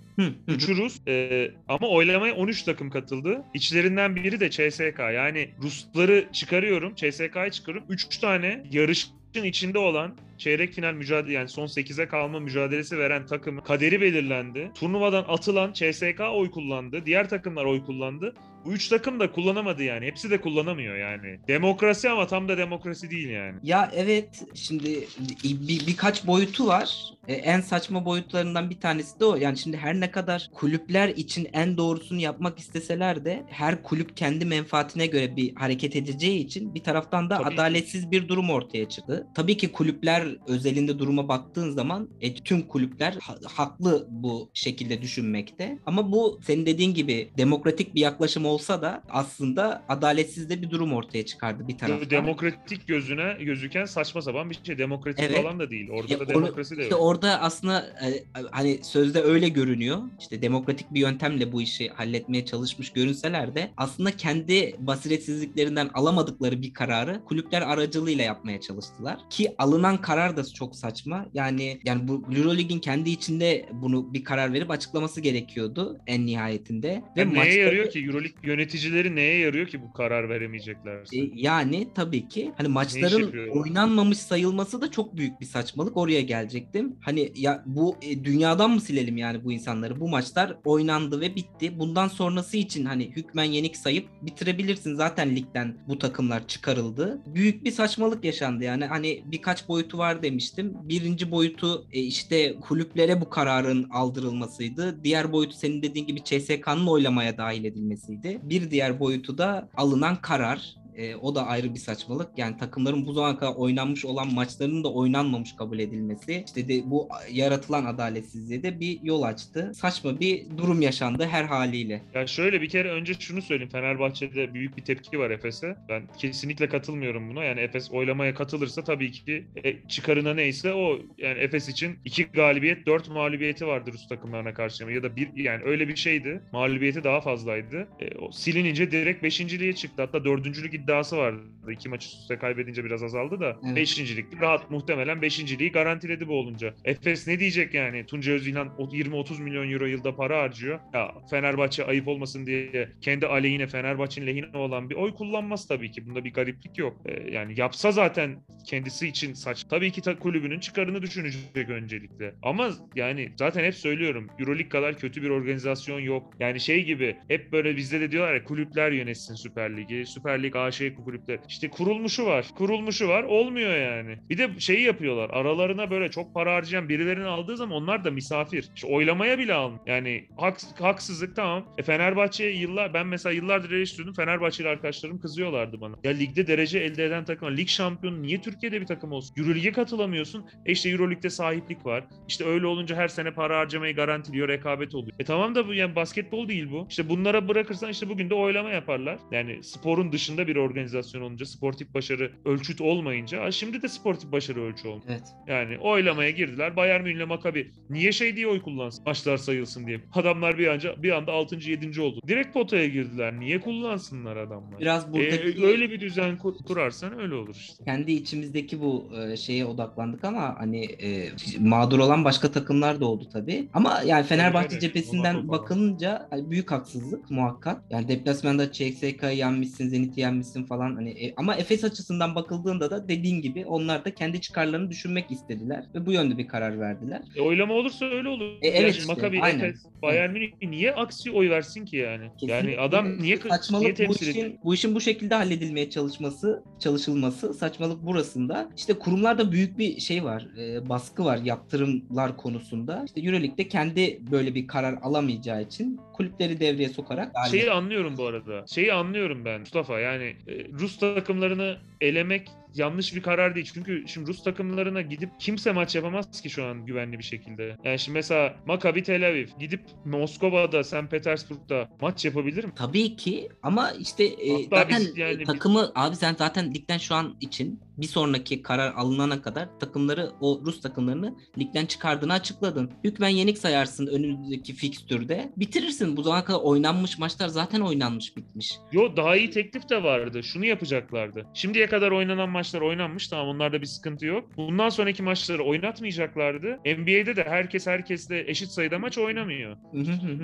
Üçü 0.48 0.78
Rus 0.78 1.08
e, 1.08 1.52
ama 1.68 1.88
oylamaya 1.88 2.36
13 2.36 2.64
takım 2.64 2.90
katıldı. 2.90 3.44
İçlerinden 3.54 4.16
biri 4.16 4.40
de 4.40 4.50
CSK. 4.50 5.00
Yani 5.00 5.50
Rusları 5.62 6.26
çıkarıyorum, 6.34 6.96
CSK'yı 6.96 7.52
çıkarıyorum. 7.52 7.88
3 7.90 8.18
tane 8.18 8.64
yarışın 8.72 9.12
içinde 9.44 9.80
olan 9.80 10.16
çeyrek 10.38 10.74
final 10.74 10.94
mücadele 10.94 11.34
yani 11.34 11.50
son 11.50 11.66
8'e 11.66 12.08
kalma 12.08 12.40
mücadelesi 12.40 12.98
veren 12.98 13.26
takımın 13.26 13.62
kaderi 13.62 14.02
belirlendi. 14.02 14.72
Turnuvadan 14.76 15.26
atılan 15.28 15.74
CSK 15.74 16.22
oy 16.34 16.52
kullandı. 16.52 17.06
Diğer 17.06 17.30
takımlar 17.30 17.66
oy 17.66 17.86
kullandı. 17.86 18.36
Bu 18.66 18.74
üç 18.74 18.88
takım 18.88 19.20
da 19.20 19.32
kullanamadı 19.32 19.84
yani. 19.84 20.06
Hepsi 20.06 20.30
de 20.30 20.42
kullanamıyor 20.42 20.96
yani. 20.96 21.40
Demokrasi 21.48 22.10
ama 22.10 22.28
tam 22.28 22.48
da 22.50 22.58
demokrasi 22.58 23.10
değil 23.12 23.30
yani. 23.30 23.56
Ya 23.64 23.92
evet 23.96 24.46
şimdi 24.54 25.08
bir, 25.44 25.88
birkaç 25.88 26.28
boyutu 26.28 26.68
var. 26.68 27.14
Ee, 27.28 27.34
en 27.34 27.62
saçma 27.62 28.06
boyutlarından 28.06 28.70
bir 28.70 28.80
tanesi 28.80 29.20
de 29.20 29.26
o. 29.26 29.36
Yani 29.36 29.58
şimdi 29.58 29.78
her 29.78 30.00
ne 30.00 30.12
kadar 30.12 30.50
kulüpler 30.54 31.10
için 31.10 31.48
en 31.54 31.78
doğrusunu 31.78 32.20
yapmak 32.20 32.60
isteseler 32.60 33.26
de 33.26 33.44
her 33.50 33.84
kulüp 33.84 34.18
kendi 34.18 34.46
menfaatine 34.46 35.08
göre 35.08 35.36
bir 35.36 35.56
hareket 35.56 35.96
edeceği 35.96 36.40
için 36.40 36.76
bir 36.76 36.84
taraftan 36.84 37.30
da 37.30 37.38
Tabii 37.38 37.56
adaletsiz 37.56 38.12
bir 38.12 38.28
durum 38.28 38.50
ortaya 38.50 38.90
çıktı. 38.90 39.28
Tabii 39.36 39.58
ki 39.58 39.72
kulüpler 39.72 40.28
özelinde 40.48 41.00
duruma 41.00 41.28
baktığın 41.28 41.72
zaman 41.72 42.10
e, 42.22 42.34
tüm 42.34 42.62
kulüpler 42.62 43.18
ha- 43.22 43.38
haklı 43.54 44.08
bu 44.10 44.50
şekilde 44.54 45.02
düşünmekte. 45.02 45.80
Ama 45.86 46.12
bu 46.12 46.40
senin 46.44 46.66
dediğin 46.66 46.94
gibi 46.94 47.30
demokratik 47.38 47.96
bir 47.96 48.02
yaklaşım 48.02 48.46
olsa 48.56 48.82
da 48.82 49.04
aslında 49.10 49.84
adaletsiz 49.90 50.50
de 50.50 50.62
bir 50.62 50.70
durum 50.70 50.94
ortaya 50.94 51.26
çıkardı 51.26 51.68
bir 51.68 51.78
taraftan. 51.78 52.10
Demokratik 52.10 52.88
gözüne 52.88 53.34
gözüken 53.40 53.86
saçma 53.86 54.22
sapan 54.22 54.50
bir 54.50 54.58
şey. 54.64 54.78
Demokratik 54.78 55.24
Evet. 55.24 55.38
falan 55.44 55.60
da 55.60 55.70
değil. 55.70 55.90
Orada 55.90 56.14
Ya 56.14 56.20
da 56.20 56.24
onu- 56.24 56.30
demokrasi 56.34 56.78
de 56.78 56.82
işte 56.82 56.96
yok. 56.96 57.04
orada 57.04 57.42
aslında 57.42 57.80
e, 58.06 58.24
hani 58.52 58.80
sözde 58.84 59.22
öyle 59.22 59.50
görünüyor. 59.50 59.98
İşte 60.20 60.42
demokratik 60.42 60.94
bir 60.94 61.00
yöntemle 61.00 61.52
bu 61.52 61.62
işi 61.62 61.90
halletmeye 61.90 62.46
çalışmış 62.46 62.90
görünseler 62.90 63.56
de 63.56 63.72
aslında 63.78 64.12
kendi 64.12 64.76
basiretsizliklerinden 64.80 65.90
alamadıkları 65.94 66.62
bir 66.62 66.74
kararı 66.74 67.22
kulüpler 67.26 67.62
aracılığıyla 67.62 68.24
yapmaya 68.24 68.62
çalıştılar. 68.62 69.18
Ki 69.30 69.56
alınan 69.58 70.02
karar 70.02 70.38
da 70.38 70.44
çok 70.46 70.76
saçma. 70.76 71.26
Yani 71.34 71.80
yani 71.86 72.08
bu 72.08 72.24
Euroleague'in 72.36 72.80
kendi 72.80 73.10
içinde 73.10 73.66
bunu 73.74 74.14
bir 74.14 74.24
karar 74.24 74.54
verip 74.54 74.72
açıklaması 74.72 75.22
gerekiyordu 75.22 75.98
en 76.08 76.26
nihayetinde. 76.26 76.88
Ve 77.18 77.22
Yani 77.22 77.34
neye 77.34 77.38
maçları- 77.40 77.60
yarıyor 77.60 77.90
ki? 77.90 78.00
Euroleague 78.06 78.42
yöneticileri 78.48 79.16
neye 79.16 79.38
yarıyor 79.38 79.68
ki 79.68 79.82
bu 79.82 79.94
karar 79.94 80.30
veremeyeceklerse? 80.30 81.18
E, 81.18 81.32
yani 81.34 81.88
tabii 81.96 82.28
ki 82.28 82.52
hani 82.58 82.68
maçların 82.68 83.50
oynanmamış 83.50 84.18
sayılması 84.18 84.82
da 84.82 84.92
çok 84.92 85.18
büyük 85.18 85.42
bir 85.42 85.46
saçmalık. 85.46 85.98
Oraya 85.98 86.22
gelecektim. 86.22 86.96
Hani 87.02 87.32
ya 87.36 87.64
bu 87.66 87.98
e, 88.02 88.24
dünyadan 88.24 88.72
mı 88.72 88.82
silelim 88.82 89.18
yani 89.18 89.44
bu 89.44 89.52
insanları? 89.52 90.00
Bu 90.00 90.10
maçlar 90.10 90.58
oynandı 90.66 91.22
ve 91.22 91.36
bitti. 91.36 91.80
Bundan 91.80 92.08
sonrası 92.08 92.58
için 92.58 92.86
hani 92.86 93.12
hükmen 93.16 93.44
yenik 93.44 93.78
sayıp 93.78 94.08
bitirebilirsin. 94.22 94.96
Zaten 94.96 95.36
ligden 95.36 95.78
bu 95.88 96.00
takımlar 96.00 96.48
çıkarıldı. 96.48 97.22
Büyük 97.26 97.64
bir 97.64 97.72
saçmalık 97.72 98.26
yaşandı 98.26 98.64
yani. 98.64 98.86
Hani 98.86 99.24
birkaç 99.26 99.68
boyutu 99.68 99.98
var 99.98 100.24
demiştim. 100.24 100.74
Birinci 100.84 101.32
boyutu 101.32 101.88
e, 101.92 102.00
işte 102.00 102.56
kulüplere 102.62 103.22
bu 103.22 103.30
kararın 103.30 103.90
aldırılmasıydı. 103.90 105.04
Diğer 105.04 105.32
boyutu 105.32 105.58
senin 105.58 105.82
dediğin 105.82 106.08
gibi 106.08 106.24
CSK'nın 106.24 106.88
oylamaya 106.88 107.38
dahil 107.38 107.66
edilmesiydi. 107.66 108.35
Bir 108.44 108.72
diğer 108.72 109.00
boyutu 109.00 109.38
da 109.38 109.70
alınan 109.78 110.16
karar. 110.22 110.76
E, 110.98 111.16
o 111.16 111.36
da 111.36 111.48
ayrı 111.48 111.74
bir 111.74 111.80
saçmalık. 111.80 112.38
Yani 112.38 112.58
takımların 112.58 113.06
bu 113.06 113.14
zamana 113.14 113.38
kadar 113.38 113.56
oynanmış 113.56 114.06
olan 114.06 114.34
maçlarının 114.34 114.84
da 114.84 114.94
oynanmamış 114.94 115.56
kabul 115.56 115.80
edilmesi. 115.80 116.44
İşte 116.46 116.68
de 116.68 116.92
bu 116.92 117.10
yaratılan 117.32 117.86
adaletsizliğe 117.86 118.64
de 118.64 118.80
bir 118.80 119.00
yol 119.04 119.22
açtı. 119.22 119.72
Saçma 119.76 120.20
bir 120.20 120.46
durum 120.58 120.82
yaşandı 120.82 121.28
her 121.32 121.44
haliyle. 121.44 122.02
Ya 122.14 122.28
şöyle 122.28 122.62
bir 122.62 122.70
kere 122.70 122.92
önce 122.92 123.14
şunu 123.14 123.42
söyleyeyim. 123.42 123.72
Fenerbahçe'de 123.72 124.54
büyük 124.54 124.78
bir 124.78 124.82
tepki 124.82 125.20
var 125.20 125.30
Efes'e. 125.32 125.76
Ben 125.90 126.04
kesinlikle 126.18 126.70
katılmıyorum 126.70 127.30
buna. 127.30 127.44
Yani 127.44 127.60
Efes 127.60 127.92
oylamaya 127.92 128.34
katılırsa 128.34 128.84
tabii 128.84 129.12
ki 129.12 129.46
e, 129.64 129.88
çıkarına 129.88 130.34
neyse 130.34 130.74
o. 130.74 131.00
Yani 131.18 131.40
Efes 131.40 131.70
için 131.70 132.00
iki 132.06 132.24
galibiyet, 132.24 132.86
dört 132.86 133.10
mağlubiyeti 133.10 133.68
vardı 133.68 133.92
Rus 133.94 134.08
takımlarına 134.08 134.54
karşı. 134.54 134.86
Ya 134.86 135.04
da 135.04 135.16
bir 135.16 135.30
yani 135.36 135.64
öyle 135.64 135.88
bir 135.88 135.96
şeydi. 135.96 136.42
Mağlubiyeti 136.52 137.04
daha 137.04 137.22
fazlaydı. 137.22 137.88
E, 138.00 138.18
o 138.18 138.32
silinince 138.32 138.92
direkt 138.92 139.24
beşinciliğe 139.24 139.74
çıktı. 139.74 140.02
Hatta 140.02 140.26
dördüncülük 140.26 140.74
iddiası 140.86 141.18
vardı. 141.18 141.42
İki 141.72 141.90
maç 141.90 142.06
üst 142.06 142.22
üste 142.22 142.38
kaybedince 142.38 142.86
biraz 142.86 143.04
azaldı 143.04 143.40
da. 143.40 143.60
Evet. 143.66 143.76
Beşincilik 143.76 144.42
rahat 144.42 144.72
muhtemelen 144.72 145.22
beşinciliği 145.22 145.72
garantiledi 145.72 146.28
bu 146.28 146.34
olunca. 146.34 146.74
Efes 146.86 147.28
ne 147.28 147.40
diyecek 147.40 147.74
yani? 147.74 148.06
Tunca 148.06 148.32
Özilhan 148.32 148.76
o 148.78 148.84
20-30 148.88 149.42
milyon 149.42 149.72
euro 149.72 149.86
yılda 149.86 150.16
para 150.16 150.42
harcıyor. 150.42 150.80
Ya 150.94 151.12
Fenerbahçe 151.30 151.86
ayıp 151.86 152.08
olmasın 152.08 152.46
diye 152.46 152.90
kendi 153.02 153.28
aleyhine 153.28 153.68
Fenerbahçe'nin 153.68 154.28
lehine 154.28 154.58
olan 154.58 154.90
bir 154.90 154.96
oy 154.96 155.14
kullanmaz 155.14 155.68
tabii 155.68 155.92
ki. 155.92 156.08
Bunda 156.08 156.24
bir 156.26 156.34
gariplik 156.34 156.78
yok. 156.78 157.02
Ee, 157.06 157.32
yani 157.32 157.60
yapsa 157.60 157.92
zaten 157.92 158.36
kendisi 158.66 159.08
için 159.08 159.34
saç. 159.34 159.64
Tabii 159.70 159.92
ki 159.92 160.02
ta- 160.02 160.20
kulübünün 160.20 160.60
çıkarını 160.60 161.02
düşünecek 161.02 161.70
öncelikle. 161.70 162.34
Ama 162.44 162.70
yani 162.96 163.32
zaten 163.38 163.64
hep 163.64 163.76
söylüyorum. 163.76 164.28
Euroleague 164.40 164.70
kadar 164.70 164.98
kötü 164.98 165.22
bir 165.22 165.30
organizasyon 165.30 166.00
yok. 166.00 166.34
Yani 166.40 166.60
şey 166.60 166.84
gibi 166.86 167.16
hep 167.28 167.52
böyle 167.52 167.78
bizde 167.78 168.00
de 168.02 168.12
diyorlar 168.12 168.34
ya 168.36 168.44
kulüpler 168.44 168.92
yönetsin 168.92 169.36
Süper 169.36 169.78
Ligi. 169.78 170.06
Süper 170.06 170.44
Lig 170.44 170.56
AŞ 170.56 170.75
kulüpler. 171.06 171.40
İşte 171.48 171.70
kurulmuşu 171.70 172.26
var. 172.26 172.46
Kurulmuşu 172.56 173.08
var. 173.08 173.24
Olmuyor 173.24 173.76
yani. 173.78 174.18
Bir 174.30 174.38
de 174.38 174.50
şeyi 174.60 174.82
yapıyorlar. 174.82 175.30
Aralarına 175.30 175.92
böyle 175.92 176.12
çok 176.12 176.34
para 176.34 176.56
harcayan 176.56 176.90
birilerini 176.90 177.26
aldığı 177.26 177.58
zaman 177.58 177.76
onlar 177.84 178.04
da 178.04 178.12
misafir. 178.12 178.70
İşte 178.76 178.88
oylamaya 178.88 179.40
bile 179.40 179.54
almıyor. 179.54 179.88
Yani 179.88 180.28
haks- 180.38 180.82
haksızlık 180.82 181.36
tamam. 181.36 181.66
E 181.78 181.84
Fenerbahçe'ye 181.84 182.52
yıllar 182.52 182.94
ben 182.94 183.08
mesela 183.08 183.34
yıllardır 183.34 183.72
eleştiriyordum. 183.72 184.14
Fenerbahçeli 184.14 184.68
arkadaşlarım 184.68 185.20
kızıyorlardı 185.20 185.82
bana. 185.82 185.96
Ya 186.04 186.12
ligde 186.12 186.48
derece 186.48 186.80
elde 186.80 187.06
eden 187.06 187.26
takım. 187.26 187.58
Lig 187.58 187.68
şampiyonu 187.68 188.22
niye 188.22 188.42
Türkiye'de 188.42 188.82
bir 188.82 188.86
takım 188.86 189.12
olsun? 189.12 189.36
Euroleague'e 189.38 189.72
katılamıyorsun. 189.72 190.46
E 190.66 190.72
işte 190.72 190.90
Euroleague'de 190.90 191.30
sahiplik 191.30 191.86
var. 191.86 192.04
İşte 192.28 192.46
öyle 192.46 192.66
olunca 192.66 192.96
her 192.96 193.08
sene 193.08 193.32
para 193.32 193.60
harcamayı 193.60 193.96
garantiliyor. 193.96 194.48
Rekabet 194.48 194.96
oluyor. 194.96 195.14
E 195.20 195.24
tamam 195.24 195.56
da 195.56 195.68
bu 195.68 195.74
yani 195.74 195.96
basketbol 195.96 196.48
değil 196.48 196.72
bu. 196.72 196.88
İşte 196.90 197.10
bunlara 197.10 197.48
bırakırsan 197.48 197.90
işte 197.90 198.10
bugün 198.10 198.30
de 198.30 198.34
oylama 198.34 198.70
yaparlar. 198.70 199.20
Yani 199.32 199.64
sporun 199.64 200.12
dışında 200.12 200.48
bir 200.48 200.56
organizasyon 200.66 201.22
olunca, 201.22 201.46
sportif 201.46 201.94
başarı 201.94 202.32
ölçüt 202.46 202.82
olmayınca, 202.82 203.52
şimdi 203.52 203.82
de 203.82 203.88
sportif 203.88 204.32
başarı 204.32 204.62
ölçü 204.62 204.88
olmuyor. 204.88 205.06
Evet. 205.10 205.24
Yani 205.48 205.78
oylamaya 205.78 206.30
girdiler. 206.30 206.76
Bayern 206.76 207.04
Münih'le 207.04 207.28
Maccabi 207.28 207.72
niye 207.90 208.12
şey 208.12 208.36
diye 208.36 208.48
oy 208.48 208.62
kullansın? 208.62 209.04
Maçlar 209.06 209.38
sayılsın 209.38 209.88
diye. 209.88 210.02
Adamlar 210.14 210.58
bir 210.58 210.68
anca 210.68 211.04
bir 211.04 211.12
anda 211.12 211.32
6. 211.32 211.56
7. 211.70 212.02
oldu. 212.02 212.20
Direkt 212.28 212.54
potaya 212.54 212.88
girdiler. 212.88 213.40
Niye 213.40 213.62
kullansınlar 213.62 214.38
adamlar? 214.38 214.80
Biraz 214.80 215.14
buradaki 215.14 215.36
Ee, 215.62 215.66
öyle 215.66 215.92
bir 215.92 216.00
düzen 216.00 216.38
kur- 216.38 216.58
kurarsan 216.68 217.20
öyle 217.20 217.36
olur 217.36 217.56
işte. 217.56 217.84
kendi 217.86 218.12
içimizdeki 218.12 218.82
bu 218.82 219.10
e, 219.32 219.38
şeye 219.38 219.66
odaklandık 219.66 220.24
ama 220.24 220.56
hani 220.60 220.86
e, 220.86 221.30
mağdur 221.60 222.00
olan 222.00 222.26
başka 222.26 222.52
takımlar 222.52 223.00
da 223.00 223.06
oldu 223.06 223.30
tabii. 223.34 223.68
Ama 223.74 224.02
yani 224.06 224.26
Fenerbahçe 224.26 224.70
tabii. 224.70 224.80
cephesinden 224.80 225.48
bakılınca 225.48 226.28
hani 226.30 226.50
büyük 226.52 226.72
haksızlık 226.72 227.32
muhakkak. 227.32 227.82
Yani 227.90 228.08
deplasmanda 228.08 228.72
CSK'yı 228.72 229.38
yenmişsin, 229.38 229.88
Zenit'i 229.90 230.20
yenmişsin 230.22 230.55
falan 230.64 230.96
hani 230.96 231.10
e, 231.10 231.34
ama 231.38 231.56
Efes 231.56 231.84
açısından 231.84 232.36
bakıldığında 232.36 232.92
da 232.92 233.08
dediğin 233.08 233.42
gibi 233.42 233.66
onlar 233.66 234.06
da 234.06 234.16
kendi 234.16 234.42
çıkarlarını 234.42 234.90
düşünmek 234.90 235.32
istediler 235.32 235.86
ve 235.96 236.06
bu 236.06 236.12
yönde 236.12 236.38
bir 236.38 236.48
karar 236.48 236.80
verdiler. 236.80 237.22
E, 237.36 237.42
oylama 237.42 237.74
olursa 237.74 238.06
öyle 238.06 238.30
olur. 238.30 238.46
E, 238.62 238.68
Yani 238.68 238.78
evet 238.78 238.94
şimdi 238.94 238.98
işte, 238.98 239.14
Maccabi, 239.14 239.42
aynen. 239.42 239.60
Efes, 239.60 239.86
Bayern 240.02 240.32
Münih 240.32 240.52
niye 240.62 240.94
aksi 240.94 241.32
oy 241.32 241.50
versin 241.50 241.86
ki 241.86 241.98
yani? 241.98 242.24
Yani 242.24 242.32
Kesinlikle 242.40 242.82
adam 242.82 243.18
niye 243.22 243.38
saçmalık 243.38 243.84
niye 243.84 243.94
bu 243.94 243.98
temsil 243.98 244.30
ediyor? 244.30 244.46
işin, 244.46 244.60
bu 244.64 244.74
işin 244.74 244.96
bu 244.96 245.02
şekilde 245.02 245.36
halledilmeye 245.36 245.90
çalışması, 245.90 246.64
çalışılması 246.80 247.54
saçmalık 247.54 248.06
burasında. 248.06 248.70
İşte 248.78 248.94
kurumlarda 248.94 249.52
büyük 249.52 249.78
bir 249.78 250.00
şey 250.00 250.24
var, 250.24 250.48
e, 250.60 250.90
baskı 250.90 251.26
var 251.26 251.38
yaptırımlar 251.38 252.38
konusunda. 252.38 253.04
İşte 253.06 253.22
EuroLeague'de 253.22 253.68
kendi 253.68 254.20
böyle 254.32 254.56
bir 254.56 254.68
karar 254.68 254.98
alamayacağı 255.02 255.62
için 255.64 256.00
kulüpleri 256.14 256.60
devreye 256.60 256.90
sokarak 256.90 257.32
Şeyi 257.52 257.72
anlıyorum 257.72 258.14
bu 258.18 258.26
arada. 258.26 258.66
Şeyi 258.68 258.94
anlıyorum 258.94 259.46
ben 259.46 259.60
Mustafa. 259.60 260.00
Yani 260.00 260.36
Rus 260.48 261.00
takımlarını 261.00 261.78
elemek 262.02 262.50
yanlış 262.76 263.16
bir 263.16 263.22
karar 263.22 263.56
değil. 263.56 263.72
Çünkü 263.74 264.04
şimdi 264.08 264.30
Rus 264.30 264.44
takımlarına 264.44 265.02
gidip 265.02 265.30
kimse 265.40 265.72
maç 265.72 265.96
yapamaz 265.96 266.42
ki 266.42 266.50
şu 266.50 266.66
an 266.66 266.86
güvenli 266.86 267.18
bir 267.18 267.24
şekilde. 267.24 267.78
Yani 267.84 268.00
şimdi 268.00 268.16
mesela 268.16 268.56
Maccabi 268.66 269.04
Tel 269.04 269.28
Aviv 269.28 269.48
gidip 269.60 269.82
Moskova'da, 270.06 270.84
St. 270.84 271.10
Petersburg'da 271.12 271.90
maç 272.02 272.26
yapabilir 272.26 272.64
mi? 272.64 272.72
Tabii 272.76 273.16
ki 273.16 273.50
ama 273.64 273.92
işte 273.92 274.24
e, 274.24 274.54
Hatta 274.54 274.76
zaten 274.76 275.02
biz 275.02 275.18
yani 275.18 275.42
e, 275.42 275.44
takımı 275.44 275.92
abi 275.96 276.16
sen 276.16 276.36
zaten 276.40 276.74
ligden 276.74 276.98
şu 276.98 277.16
an 277.16 277.36
için 277.42 277.80
bir 277.98 278.08
sonraki 278.08 278.62
karar 278.62 278.94
alınana 278.94 279.42
kadar 279.42 279.80
takımları 279.80 280.32
o 280.42 280.62
Rus 280.66 280.82
takımlarını 280.82 281.36
ligden 281.58 281.86
çıkardığını 281.86 282.34
açıkladın. 282.34 282.92
Hükmen 283.04 283.30
yenik 283.30 283.58
sayarsın 283.58 284.08
önümüzdeki 284.08 284.74
fikstürde. 284.74 285.52
Bitirirsin. 285.58 286.18
Bu 286.18 286.24
zamana 286.24 286.46
kadar 286.46 286.60
oynanmış 286.60 287.20
maçlar 287.20 287.48
zaten 287.48 287.82
oynanmış 287.82 288.38
bitmiş. 288.38 288.78
Yo 288.92 289.16
daha 289.18 289.36
iyi 289.36 289.50
teklif 289.50 289.90
de 289.90 290.04
vardı. 290.04 290.44
Şunu 290.44 290.66
yapacaklardı. 290.66 291.46
Şimdiye 291.54 291.88
kadar 291.88 292.12
oynanan 292.12 292.50
maçlar 292.50 292.82
oynanmış. 292.82 293.28
Tamam 293.28 293.48
onlarda 293.48 293.82
bir 293.82 293.86
sıkıntı 293.86 294.26
yok. 294.26 294.50
Bundan 294.58 294.90
sonraki 294.90 295.24
maçları 295.24 295.64
oynatmayacaklardı. 295.64 296.80
NBA'de 296.86 297.36
de 297.36 297.44
herkes 297.44 297.88
herkesle 297.88 298.50
eşit 298.50 298.70
sayıda 298.70 299.00
maç 299.00 299.18
oynamıyor. 299.18 299.78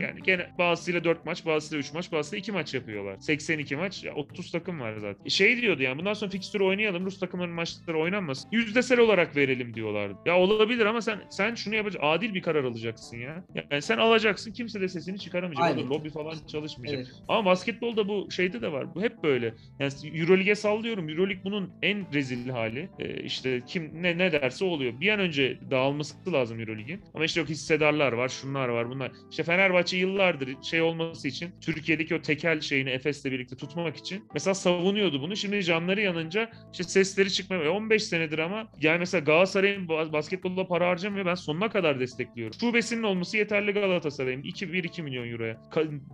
Yani 0.01 0.22
gene 0.24 0.50
bazısıyla 0.58 1.03
4 1.03 1.25
maç, 1.25 1.46
bazısıyla 1.46 1.79
3 1.79 1.93
maç, 1.93 2.12
bazısıyla 2.12 2.39
2 2.39 2.51
maç 2.51 2.74
yapıyorlar. 2.74 3.17
82 3.20 3.75
maç, 3.75 4.03
ya 4.03 4.15
30 4.15 4.51
takım 4.51 4.79
var 4.79 4.93
zaten. 4.98 5.27
Şey 5.27 5.62
diyordu 5.62 5.84
yani 5.84 6.00
bundan 6.00 6.13
sonra 6.13 6.31
fikstürü 6.31 6.63
oynayalım, 6.63 7.05
Rus 7.05 7.20
takımların 7.41 7.51
maçları 7.55 8.00
oynanmasın. 8.00 8.50
Yüzdesel 8.51 9.00
olarak 9.00 9.36
verelim 9.36 9.74
diyorlardı. 9.74 10.17
Ya 10.25 10.38
olabilir 10.38 10.86
ama 10.86 11.01
sen 11.01 11.19
sen 11.29 11.55
şunu 11.55 11.75
yapacaksın. 11.75 12.07
Adil 12.07 12.33
bir 12.33 12.41
karar 12.41 12.63
alacaksın 12.63 13.17
ya. 13.17 13.43
Yani 13.71 13.81
sen 13.81 13.98
alacaksın, 13.98 14.53
kimse 14.53 14.81
de 14.81 14.88
sesini 14.88 15.19
çıkaramayacak. 15.19 15.65
Aynen. 15.65 15.89
Lobi 15.89 16.10
falan 16.10 16.36
çalışmayacak. 16.48 17.00
Evet. 17.00 17.24
Ama 17.27 17.45
basketbolda 17.45 18.07
bu 18.07 18.31
şeyde 18.31 18.62
de 18.62 18.71
var. 18.71 18.95
Bu 18.95 19.01
hep 19.01 19.24
böyle. 19.24 19.53
Yani 19.79 19.91
Euroleague'e 20.13 20.55
sallıyorum. 20.55 21.10
Euroleague 21.10 21.43
bunun 21.43 21.71
en 21.81 22.13
rezil 22.13 22.50
hali. 22.50 22.89
Ee, 23.00 23.24
işte 23.24 23.62
kim 23.67 24.03
ne 24.03 24.17
ne 24.17 24.31
derse 24.31 24.65
oluyor. 24.65 25.00
Bir 25.00 25.10
an 25.10 25.19
önce 25.19 25.60
dağılması 25.71 26.33
lazım 26.33 26.60
Euroleague'in. 26.60 27.01
Ama 27.13 27.25
işte 27.25 27.39
yok 27.39 27.50
hissedarlar 27.50 28.12
var, 28.13 28.29
şunlar 28.29 28.69
var, 28.69 28.89
bunlar. 28.89 29.12
İşte 29.31 29.43
Fenerbahçe 29.43 29.98
yıllardır 29.98 30.50
şey 30.63 30.81
olması 30.81 31.27
için 31.27 31.51
Türkiye'deki 31.62 32.15
o 32.15 32.21
tekel 32.21 32.62
şeyini 32.62 32.89
Efes'le 32.89 33.25
birlikte 33.25 33.55
tutmak 33.55 33.98
için 33.98 34.25
mesela 34.33 34.53
savunuyordu 34.53 35.21
bunu. 35.21 35.36
Şimdi 35.36 35.63
canları 35.63 36.01
yanınca 36.01 36.51
işte 36.71 36.83
sesleri 36.83 37.31
çıkmaya 37.34 37.72
15 37.72 38.04
senedir 38.04 38.39
ama 38.39 38.67
yani 38.82 39.00
mesela 39.00 39.24
Galatasaray'ın 39.24 39.88
bas- 39.88 40.13
basketbolda 40.13 40.67
para 40.67 40.89
harcamıyor. 40.89 41.26
Ben 41.26 41.36
sonuna 41.36 41.70
kadar 41.70 42.00
destekliyorum. 42.00 42.60
Şubesinin 42.60 43.04
olması 43.04 43.38
yeterli 43.38 43.72
Galatasaray'ın. 43.72 44.41
2-1-2 44.44 45.02
milyon 45.02 45.32
euroya. 45.32 45.62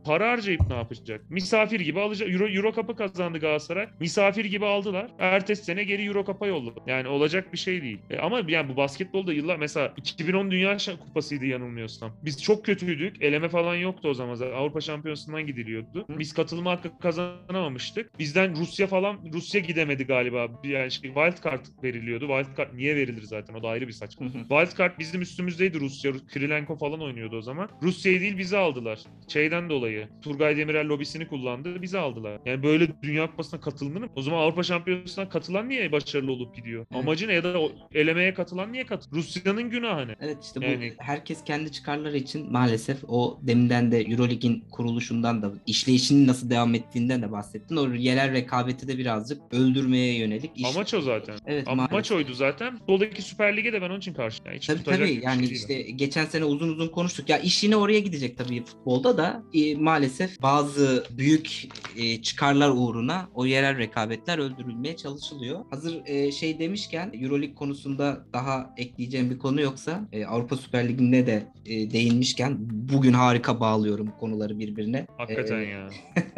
Para 0.06 0.32
harcayıp 0.32 0.62
ne 0.70 0.76
yapacak? 0.76 1.30
Misafir 1.30 1.80
gibi 1.80 2.00
alacak. 2.00 2.30
Euro, 2.30 2.48
Euro 2.48 2.74
Cup'ı 2.74 2.96
kazandı 2.96 3.40
Galatasaray. 3.40 3.88
Misafir 4.00 4.46
gibi 4.46 4.66
aldılar. 4.66 5.12
Ertesi 5.20 5.64
sene 5.64 5.84
geri 5.84 6.04
Euro 6.04 6.26
Cup'a 6.26 6.48
yolladı. 6.48 6.80
Yani 6.88 7.08
olacak 7.08 7.54
bir 7.54 7.58
şey 7.58 7.82
değil. 7.82 8.00
E 8.10 8.18
ama 8.18 8.42
yani 8.48 8.70
bu 8.70 8.78
basketbolda 8.78 9.34
yıllar 9.34 9.58
mesela 9.58 9.94
2010 9.98 10.52
Dünya 10.52 10.78
Kupası'ydı 11.00 11.46
yanılmıyorsam. 11.46 12.18
Biz 12.26 12.44
çok 12.44 12.66
kötüydük. 12.66 13.22
Eleme 13.22 13.50
falan 13.50 13.76
yoktu 13.76 14.10
o 14.10 14.14
zaman. 14.14 14.38
Avrupa 14.56 14.82
Şampiyonası'ndan 14.82 15.48
gidiliyordu. 15.48 16.06
Biz 16.10 16.34
katılma 16.34 16.72
hakkı 16.72 17.00
kazanamamıştık. 17.00 18.20
Bizden 18.20 18.56
Rusya 18.56 18.88
falan 18.88 19.20
Rusya 19.34 19.62
gidemedi 19.62 20.04
galiba. 20.04 20.48
Yani 20.64 20.92
şey, 20.92 21.07
wild 21.08 21.44
card 21.44 21.66
veriliyordu. 21.84 22.28
Wild 22.28 22.58
card 22.58 22.78
niye 22.78 22.96
verilir 22.96 23.22
zaten? 23.22 23.54
O 23.54 23.64
da 23.64 23.68
ayrı 23.68 23.88
bir 23.88 23.94
saçma. 23.94 24.26
Hı 24.26 24.30
hı. 24.30 24.40
Wild 24.40 24.78
card 24.78 25.00
bizim 25.00 25.22
üstümüzdeydi 25.22 25.80
Rusya. 25.80 26.12
Kirilenko 26.34 26.78
falan 26.78 27.02
oynuyordu 27.02 27.38
o 27.38 27.42
zaman. 27.42 27.70
Rusya'yı 27.84 28.22
değil 28.22 28.38
bizi 28.38 28.58
aldılar. 28.58 29.00
Şeyden 29.28 29.70
dolayı. 29.70 30.08
Turgay 30.22 30.58
Demirel 30.58 30.88
lobisini 30.90 31.28
kullandı. 31.28 31.82
Bizi 31.82 32.00
aldılar. 32.00 32.40
Yani 32.46 32.64
böyle 32.64 32.88
Dünya 33.04 33.28
Kupası'na 33.32 33.62
katılınır 33.62 34.02
mı? 34.02 34.08
O 34.16 34.22
zaman 34.22 34.38
Avrupa 34.40 34.64
Şampiyonası'na 34.64 35.30
katılan 35.30 35.70
niye 35.70 35.92
başarılı 35.92 36.32
olup 36.32 36.56
gidiyor? 36.56 36.86
Evet. 36.92 37.04
Amacı 37.04 37.28
ne? 37.28 37.34
Ya 37.34 37.44
da 37.44 37.60
elemeye 37.94 38.34
katılan 38.34 38.74
niye 38.74 38.86
katılıyor? 38.86 39.24
Rusya'nın 39.24 39.70
günahı 39.70 40.08
ne? 40.08 40.16
Evet 40.22 40.38
işte 40.44 40.62
bu 40.62 40.66
Yani- 40.66 40.94
herkes 40.98 41.44
kendi 41.44 41.72
çıkarları 41.72 42.18
için 42.18 42.52
maalesef 42.52 42.98
o 43.08 43.40
deminden 43.42 43.92
de 43.92 44.02
Euroleague'in 44.02 44.64
kuruluşundan 44.72 45.42
da 45.42 45.52
işleyişinin 45.68 46.28
nasıl 46.28 46.50
devam 46.50 46.76
ettiğinden 46.76 47.22
de 47.22 47.32
bahsettin. 47.32 47.76
O 47.78 47.94
yerel 47.94 48.32
rekabeti 48.34 48.88
de 48.88 48.98
birazcık 48.98 49.42
öldürmeye 49.52 50.18
yönelik 50.20 50.52
iş. 50.56 50.66
Amaç 50.76 50.94
o 50.98 51.02
zaten. 51.02 51.38
Evet 51.46 51.68
Amaç 51.68 51.92
maalesef. 51.92 52.18
oydu 52.18 52.34
zaten. 52.34 52.80
Soldaki 52.88 53.22
Süper 53.22 53.58
Lig'e 53.58 53.74
de 53.74 53.82
ben 53.82 53.90
onun 53.90 54.00
için 54.00 54.14
karşı. 54.14 54.42
Yani 54.46 54.56
hiç 54.58 54.68
Tabii 54.68 54.84
tabii 54.84 55.20
yani 55.24 55.40
şey 55.40 55.50
değil. 55.50 55.52
işte 55.52 55.82
geçen 55.82 56.26
sene 56.26 56.44
uzun 56.46 56.70
uzun 56.70 56.88
konuştuk. 56.88 57.30
Ya 57.30 57.38
iş 57.40 57.64
yine 57.64 57.76
oraya 57.76 58.00
gidecek 58.00 58.38
tabii 58.38 58.64
futbolda 58.64 59.18
da 59.18 59.44
e, 59.54 59.76
maalesef 59.76 60.42
bazı 60.42 61.04
büyük 61.18 61.68
e, 61.98 62.22
çıkarlar 62.22 62.70
uğruna 62.70 63.30
o 63.34 63.46
yerel 63.46 63.78
rekabetler 63.78 64.38
öldürülmeye 64.38 64.96
çalışılıyor. 64.96 65.66
Hazır 65.70 66.02
e, 66.06 66.32
şey 66.32 66.60
demişken 66.60 67.12
Euroleague 67.22 67.56
konusunda 67.56 68.26
daha 68.34 68.74
ekleyeceğim 68.78 69.30
bir 69.30 69.38
konu 69.38 69.62
yoksa 69.62 70.08
e, 70.12 70.26
Avrupa 70.26 70.58
Süper 70.58 70.88
Ligi'nde 70.90 71.28
de 71.28 71.48
e, 71.66 71.92
değinmişken 71.92 72.58
bugün 72.60 73.14
harika 73.14 73.60
bağlıyorum 73.60 74.14
konuları 74.20 74.60
birbirine. 74.60 75.08
Hakikaten 75.18 75.60
E, 75.60 75.64
ya. 75.64 75.90